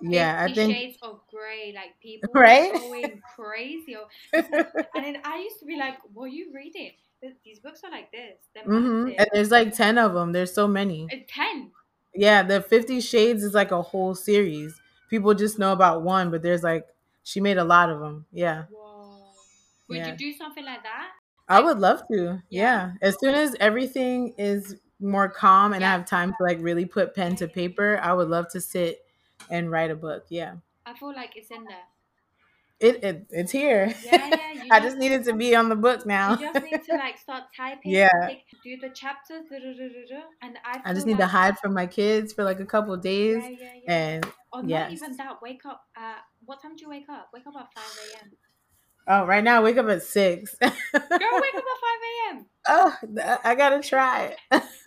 [0.00, 0.74] Yeah, I think.
[0.76, 2.72] Shades of Grey, like people Right?
[2.72, 3.96] going crazy.
[4.32, 4.44] and
[5.04, 6.90] then I used to be like, "What are you reading?
[7.20, 8.36] Th- These books are like this.
[8.54, 9.10] They're hmm.
[9.16, 10.32] And there's like 10 of them.
[10.32, 11.08] There's so many.
[11.28, 11.70] Ten.
[12.14, 14.80] Yeah, the 50 Shades is like a whole series.
[15.08, 16.86] People just know about one, but there's like,
[17.22, 18.26] she made a lot of them.
[18.32, 18.64] Yeah.
[18.70, 18.81] Whoa.
[19.92, 20.10] Would Yeah.
[20.12, 21.10] you do something like that?
[21.48, 22.42] I would love to.
[22.50, 22.92] Yeah.
[22.92, 22.92] Yeah.
[23.02, 27.14] As soon as everything is more calm and I have time to like really put
[27.14, 28.98] pen to paper, I would love to sit
[29.50, 30.24] and write a book.
[30.28, 30.56] Yeah.
[30.86, 31.86] I feel like it's in there.
[32.80, 33.94] It, it it's here.
[34.04, 34.62] Yeah, yeah.
[34.72, 36.32] I just, just needed to be on the book now.
[36.36, 37.92] you just need to like start typing.
[37.92, 38.10] Yeah.
[38.22, 39.44] like, do the chapters.
[40.42, 40.80] And I.
[40.84, 43.72] I just need to hide from my kids for like a couple days Yeah, yeah,
[43.84, 43.92] yeah.
[43.94, 44.92] and or not yes.
[44.92, 45.40] even that.
[45.42, 47.28] Wake up at what time do you wake up?
[47.32, 48.32] Wake up at five a.m.
[49.08, 50.54] Oh, right now I wake up at six.
[50.60, 51.18] Girl, wake up at
[52.32, 52.46] 5 a.m.
[52.68, 52.96] oh,
[53.44, 54.36] I gotta try.
[54.52, 54.62] It.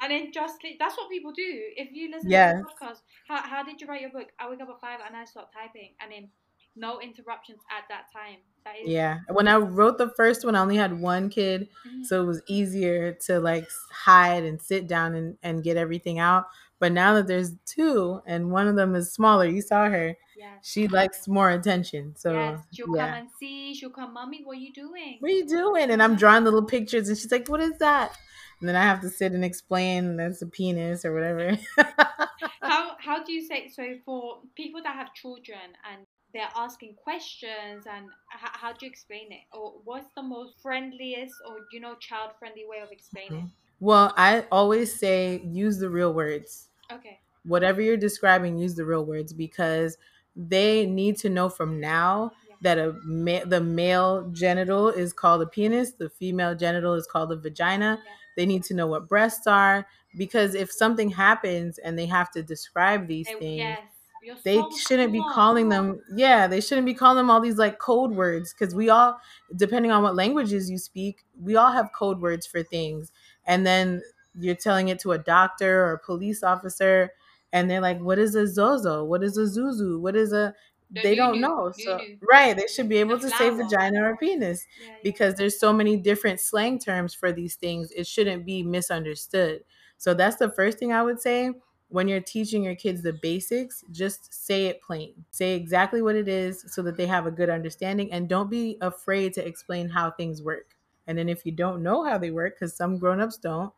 [0.00, 0.76] and then just sleep.
[0.78, 1.42] That's what people do.
[1.76, 2.54] If you listen Yes.
[2.56, 2.98] to the podcast,
[3.28, 4.28] how, how did you write your book?
[4.38, 5.90] I wake up at 5 and I start typing.
[6.00, 6.28] And then
[6.76, 8.36] no interruptions at that time.
[8.64, 8.88] That is.
[8.88, 9.18] yeah.
[9.32, 12.04] When I wrote the first one, I only had one kid, Mhm.
[12.04, 16.44] so it was easier to like hide and sit down and, and get everything out.
[16.80, 20.66] But now that there's two and one of them is smaller, you saw her, Yes.
[20.66, 22.14] she likes more attention.
[22.16, 22.60] So yes.
[22.72, 23.06] She'll yeah.
[23.06, 23.74] come and see.
[23.74, 25.18] She'll come, Mommy, what are you doing?
[25.20, 25.90] what are you doing?
[25.90, 28.16] And I'm drawing little pictures, and she's like, "What is that?"
[28.58, 31.58] And then I have to sit and explain that's a penis or whatever.
[32.62, 37.84] how how do you say so for people that have children and they're asking questions
[37.92, 41.94] and h- how do you explain it or what's the most friendliest or you know
[41.96, 43.46] child friendly way of explaining mm-hmm.
[43.80, 46.68] well, I always say use the real words.
[46.92, 49.96] Okay Whatever you're describing, use the real words because
[50.36, 52.54] they need to know from now yeah.
[52.60, 57.32] that a ma- the male genital is called a penis, the female genital is called
[57.32, 57.98] a vagina.
[58.04, 58.12] yeah.
[58.36, 59.86] They need to know what breasts are
[60.16, 63.78] because if something happens and they have to describe these They- things,
[64.22, 67.58] yes they so shouldn't be calling them yeah they shouldn't be calling them all these
[67.58, 69.18] like code words because we all
[69.56, 73.12] depending on what languages you speak we all have code words for things
[73.46, 74.02] and then
[74.38, 77.10] you're telling it to a doctor or a police officer
[77.52, 79.04] and they're like what is a zozo?
[79.04, 80.00] What is a zuzu?
[80.00, 80.54] What is a
[80.90, 81.72] The they don't nunu, know.
[81.72, 82.00] So
[82.30, 84.96] right they should be able The to say vagina or penis Yeah, yeah.
[85.02, 89.64] because there's so many different slang terms for these things it shouldn't be misunderstood.
[89.98, 91.52] So that's the first thing i would say
[91.88, 95.24] when you're teaching your kids the basics just say it plain.
[95.30, 98.78] Say exactly what it is so that they have a good understanding and don't be
[98.80, 100.76] afraid to explain how things work.
[101.06, 103.72] And then if you don't know how they work because some grown-ups don't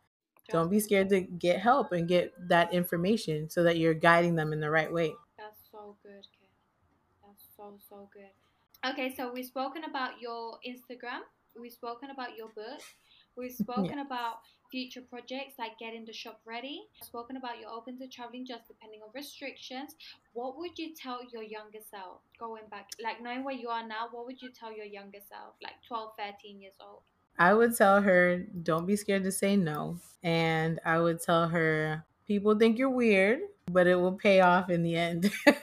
[0.51, 4.53] don't be scared to get help and get that information so that you're guiding them
[4.53, 6.49] in the right way That's so good, Kay.
[7.25, 8.31] That's so so good.
[8.85, 11.21] Okay, so we've spoken about your Instagram.
[11.59, 12.81] We've spoken about your book.
[13.37, 14.39] We've spoken about
[14.71, 16.81] future projects like getting the shop ready.
[16.99, 19.95] We've spoken about you're open to traveling just depending on restrictions.
[20.33, 24.09] What would you tell your younger self going back, like knowing where you are now?
[24.11, 27.03] What would you tell your younger self, like 12, 13 years old?
[27.37, 29.99] I would tell her, don't be scared to say no.
[30.23, 34.83] And I would tell her, people think you're weird, but it will pay off in
[34.83, 35.31] the end.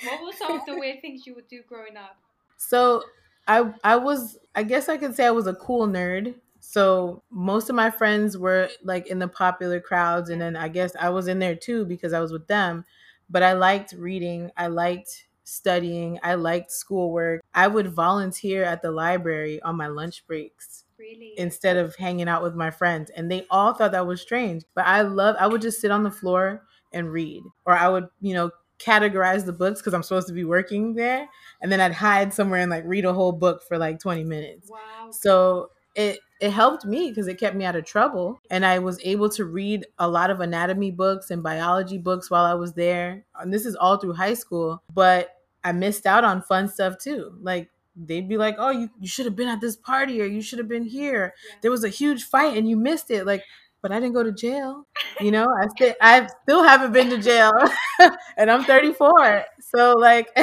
[0.00, 2.16] What were some of the weird things you would do growing up?
[2.56, 3.02] so
[3.48, 6.34] I I was I guess I could say I was a cool nerd.
[6.60, 10.94] So most of my friends were like in the popular crowds and then I guess
[10.98, 12.84] I was in there too because I was with them.
[13.28, 17.42] But I liked reading, I liked studying, I liked schoolwork.
[17.54, 21.34] I would volunteer at the library on my lunch breaks Really?
[21.36, 24.86] instead of hanging out with my friends and they all thought that was strange but
[24.86, 26.62] i love i would just sit on the floor
[26.92, 30.44] and read or i would you know categorize the books because i'm supposed to be
[30.44, 31.28] working there
[31.60, 34.70] and then i'd hide somewhere and like read a whole book for like 20 minutes
[34.70, 35.10] wow.
[35.10, 38.40] so it it helped me because it kept me out of trouble.
[38.50, 42.44] And i was able to read a lot of anatomy books and biology books while
[42.44, 43.24] i was there.
[43.38, 47.32] And this is all through high school but i missed out on fun stuff too.
[47.40, 50.42] Like they'd be like oh you, you should have been at this party or you
[50.42, 51.34] should have been here.
[51.62, 53.44] There was a huge fight and you missed it like
[53.82, 54.86] but i didn't go to jail.
[55.20, 57.52] You know i still i still haven't been to jail
[58.36, 60.28] and i'm 34 so like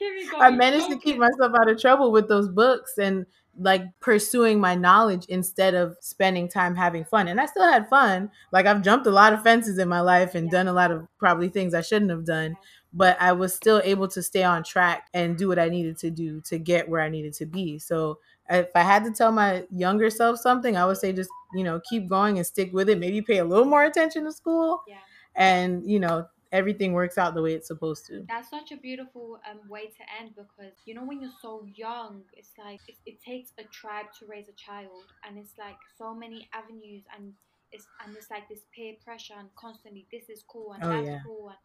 [0.40, 3.26] I managed to keep myself out of trouble with those books and
[3.58, 7.28] like pursuing my knowledge instead of spending time having fun.
[7.28, 8.30] And I still had fun.
[8.52, 10.58] Like I've jumped a lot of fences in my life and Yeah.
[10.58, 12.56] done a lot of probably things I shouldn't have done,
[12.92, 16.10] but I was still able to stay on track and do what I needed to
[16.10, 17.78] do to get where I needed to be.
[17.78, 21.64] So if I had to tell my younger self something, I would say just, you
[21.64, 22.98] know, keep going and stick with it.
[22.98, 24.96] Maybe pay a little more attention to school Yeah.
[25.34, 28.24] and, you know, everything works out the way it's supposed to.
[28.28, 32.22] That's such a beautiful um, way to end because you know when you're so young,
[32.32, 36.14] it's like it, it takes a tribe to raise a child, and it's like so
[36.14, 37.32] many avenues, and
[37.72, 41.06] it's and it's like this peer pressure and constantly this is cool and Oh, that's
[41.06, 41.20] yeah.
[41.26, 41.58] cool, and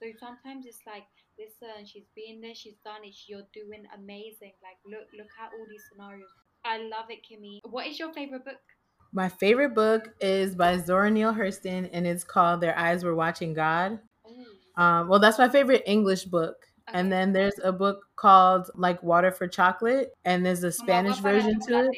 [0.00, 1.04] so sometimes it's like
[1.38, 4.52] listen, she's been there, she's done it, you're doing amazing.
[4.62, 6.28] Like look look at all these scenarios.
[6.64, 7.60] I love it, Kimi.
[7.64, 8.60] What is your favorite book?
[9.12, 13.54] My favorite book is by Zora Neale Hurston, and it's called "Their Eyes Were Watching
[13.54, 13.98] God."
[14.76, 16.56] Um, well, that's my favorite English book.
[16.92, 21.30] And then there's a book called like Water for Chocolate, and there's a Spanish agua
[21.32, 21.96] version to it.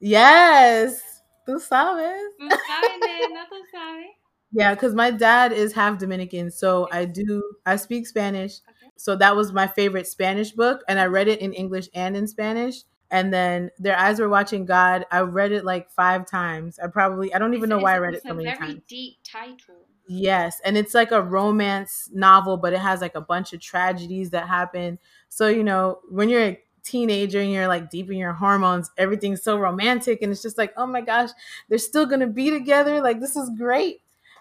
[0.00, 2.20] Yes, tú sabes.
[2.38, 4.06] Tú sabes, tú sabes.
[4.52, 8.60] Yeah, because my dad is half Dominican, so I do I speak Spanish.
[8.68, 8.92] Okay.
[8.96, 12.26] So that was my favorite Spanish book, and I read it in English and in
[12.26, 12.82] Spanish.
[13.10, 15.04] And then Their Eyes Were Watching God.
[15.12, 16.78] I read it like five times.
[16.78, 18.58] I probably I don't even know why I read it it's so a many very
[18.58, 18.82] times.
[18.88, 19.88] deep title.
[20.08, 24.30] Yes, and it's like a romance novel, but it has like a bunch of tragedies
[24.30, 24.98] that happen.
[25.28, 29.42] So, you know, when you're a teenager and you're like deep in your hormones, everything's
[29.42, 31.30] so romantic and it's just like, oh my gosh,
[31.68, 33.00] they're still gonna be together.
[33.00, 34.00] Like this is great.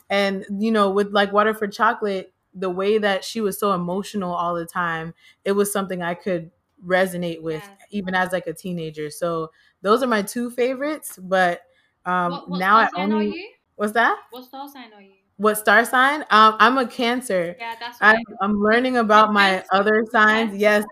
[0.09, 4.33] And you know, with like Water for Chocolate, the way that she was so emotional
[4.33, 6.51] all the time, it was something I could
[6.85, 9.09] resonate with even as like a teenager.
[9.09, 9.51] So
[9.81, 11.17] those are my two favorites.
[11.21, 11.61] But
[12.05, 13.35] um what, what now I only
[13.77, 14.19] what's that?
[14.29, 15.24] What star sign are you?
[15.37, 16.21] What star sign?
[16.31, 17.55] Um, I'm a Cancer.
[17.59, 18.25] Yeah, that's I'm, right.
[18.41, 20.55] I'm learning about my other signs.
[20.55, 20.85] Yes,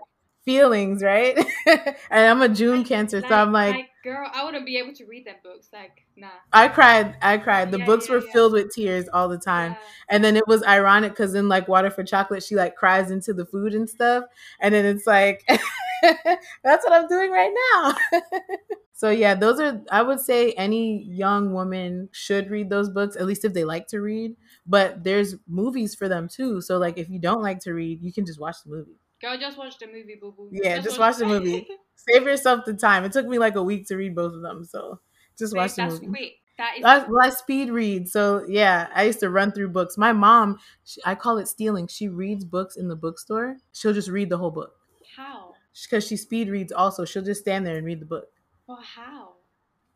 [0.44, 1.38] feelings, right?
[1.66, 5.06] and I'm a June Like- Cancer, so I'm like, girl, I wouldn't be able to
[5.06, 5.70] read them books.
[5.72, 6.28] Like, nah.
[6.52, 7.16] I cried.
[7.22, 7.72] I cried.
[7.72, 8.32] The Yeah, books yeah, were yeah.
[8.32, 9.76] filled with tears all the time.
[10.10, 13.32] And then it was ironic because in like Water for Chocolate, she like cries into
[13.32, 14.24] the food and stuff.
[14.60, 15.42] And then it's like,
[16.02, 18.20] that's what I'm doing right now.
[18.92, 23.26] so yeah, those are I would say any young woman should read those books, at
[23.26, 24.36] least if they like to read.
[24.66, 26.60] But there's movies for them too.
[26.60, 28.98] So like if you don't like to read, you can just watch the movie.
[29.24, 30.50] Girl, just watch the movie, boo boo.
[30.52, 31.66] Yeah, just watch the movie.
[31.96, 33.04] Save yourself the time.
[33.04, 34.64] It took me like a week to read both of them.
[34.66, 35.00] So
[35.38, 36.06] just Babe, watch the that's movie.
[36.08, 36.32] quick.
[36.58, 39.96] That is well, I speed read, so yeah, I used to run through books.
[39.96, 41.86] My mom, she, I call it stealing.
[41.86, 43.56] She reads books in the bookstore.
[43.72, 44.74] She'll just read the whole book
[45.16, 45.54] how.
[45.82, 46.70] because she speed reads.
[46.70, 48.28] Also, she'll just stand there and read the book.
[48.68, 49.36] But how?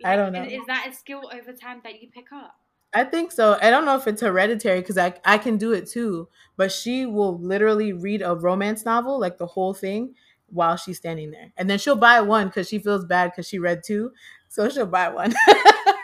[0.05, 0.43] I don't know.
[0.43, 2.57] Is that a skill over time that you pick up?
[2.95, 3.59] I think so.
[3.61, 6.29] I don't know if it's hereditary because I I can do it too.
[6.57, 10.15] But she will literally read a romance novel, like the whole thing,
[10.49, 13.59] while she's standing there, and then she'll buy one because she feels bad because she
[13.59, 14.13] read two,
[14.49, 15.35] so she'll buy one.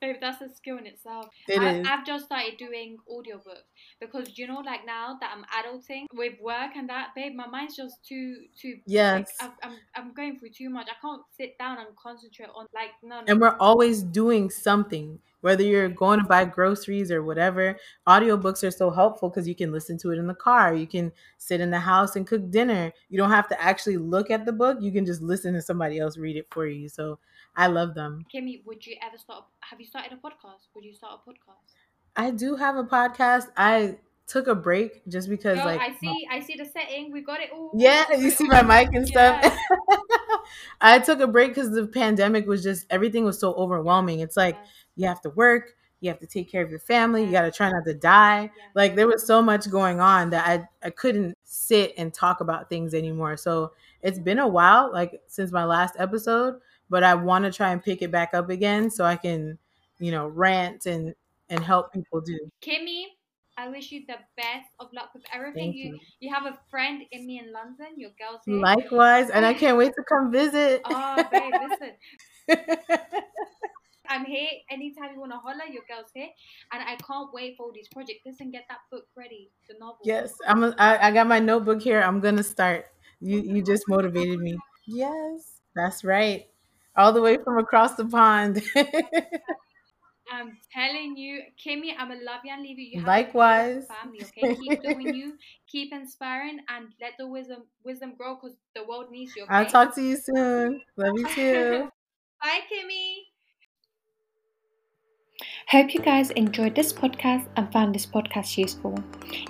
[0.00, 1.26] Babe, that's a skill in itself.
[1.48, 1.86] It I, is.
[1.86, 3.68] I've just started doing audiobooks
[4.00, 7.76] because you know, like now that I'm adulting with work and that, babe, my mind's
[7.76, 8.76] just too too.
[8.86, 9.32] Yes.
[9.40, 10.88] Like, I've, I'm I'm going through too much.
[10.88, 13.22] I can't sit down and concentrate on like no.
[13.26, 17.76] and we're always doing something whether you're going to buy groceries or whatever
[18.06, 21.12] audiobooks are so helpful because you can listen to it in the car you can
[21.36, 24.52] sit in the house and cook dinner you don't have to actually look at the
[24.52, 27.18] book you can just listen to somebody else read it for you so
[27.58, 29.44] i love them Kimi, would you ever start?
[29.60, 30.68] Have you started a podcast?
[30.74, 31.74] Would you start a podcast?
[32.16, 33.96] i do have a podcast i
[34.28, 37.10] took a break just because Girl, like I see, I see the setting.
[37.10, 37.70] We got it all.
[37.74, 39.40] Yeah, you see my mic and stuff.
[39.42, 39.56] Yeah.
[40.80, 44.20] I took a break because the pandemic was just everything was so overwhelming.
[44.20, 47.24] It's like Yes, you have to work, you have to take care of your family,
[47.24, 48.42] you got to try not to die.
[48.42, 48.64] yeah.
[48.74, 52.68] Like there was so much going on that I I couldn't sit and talk about
[52.68, 53.38] things anymore.
[53.38, 57.72] So it's been a while, like since my last episode, but I want to try
[57.72, 59.58] and pick it back up again so I can,
[59.98, 61.14] you know, rant and
[61.50, 62.38] and help people do.
[62.60, 63.08] Kimi,
[63.56, 65.72] I wish you the best of luck with everything.
[65.72, 66.00] You, you.
[66.20, 67.88] you have a friend in me in London.
[67.96, 68.60] Your girls here.
[68.60, 70.82] Likewise, and I can't wait to come visit.
[70.90, 71.92] Oh, babe, listen.
[74.10, 75.64] I'm here anytime you want to holler.
[75.70, 76.28] Your girls here,
[76.72, 78.20] and I can't wait for all these projects.
[78.24, 79.98] Listen, get that book ready, the novel.
[80.04, 80.62] Yes, I'm.
[80.62, 82.00] A, I, I got my notebook here.
[82.00, 82.86] I'm gonna start.
[83.20, 84.56] You you just motivated me.
[84.86, 86.46] Yes, that's right.
[86.98, 88.62] All the way from across the pond.
[90.30, 93.00] I'm telling you, Kimi, I'm a love you and leave you.
[93.00, 93.86] You Likewise.
[93.86, 94.56] beautiful family, okay?
[94.56, 95.34] Keep doing you,
[95.66, 99.44] keep inspiring, and let the wisdom wisdom grow because the world needs you.
[99.44, 99.54] Okay?
[99.54, 100.82] I'll talk to you soon.
[100.96, 101.88] Love you too.
[102.42, 103.28] Bye, Kimi.
[105.70, 108.98] Hope you guys enjoyed this podcast and found this podcast useful.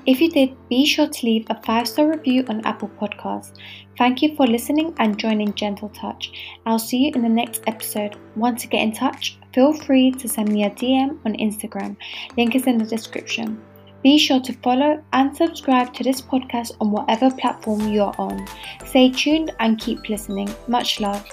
[0.04, 3.52] If you did, be sure to leave a five star review on Apple Podcasts.
[3.98, 6.30] Thank you for listening and joining Gentle Touch.
[6.64, 8.14] I'll see you in the next episode.
[8.36, 9.36] Want to get in touch?
[9.52, 11.96] Feel free to send me a DM on Instagram.
[12.36, 13.60] Link is in the description.
[14.04, 18.46] Be sure to follow and subscribe to this podcast on whatever platform you're on.
[18.86, 20.48] Stay tuned and keep listening.
[20.68, 21.28] Much love.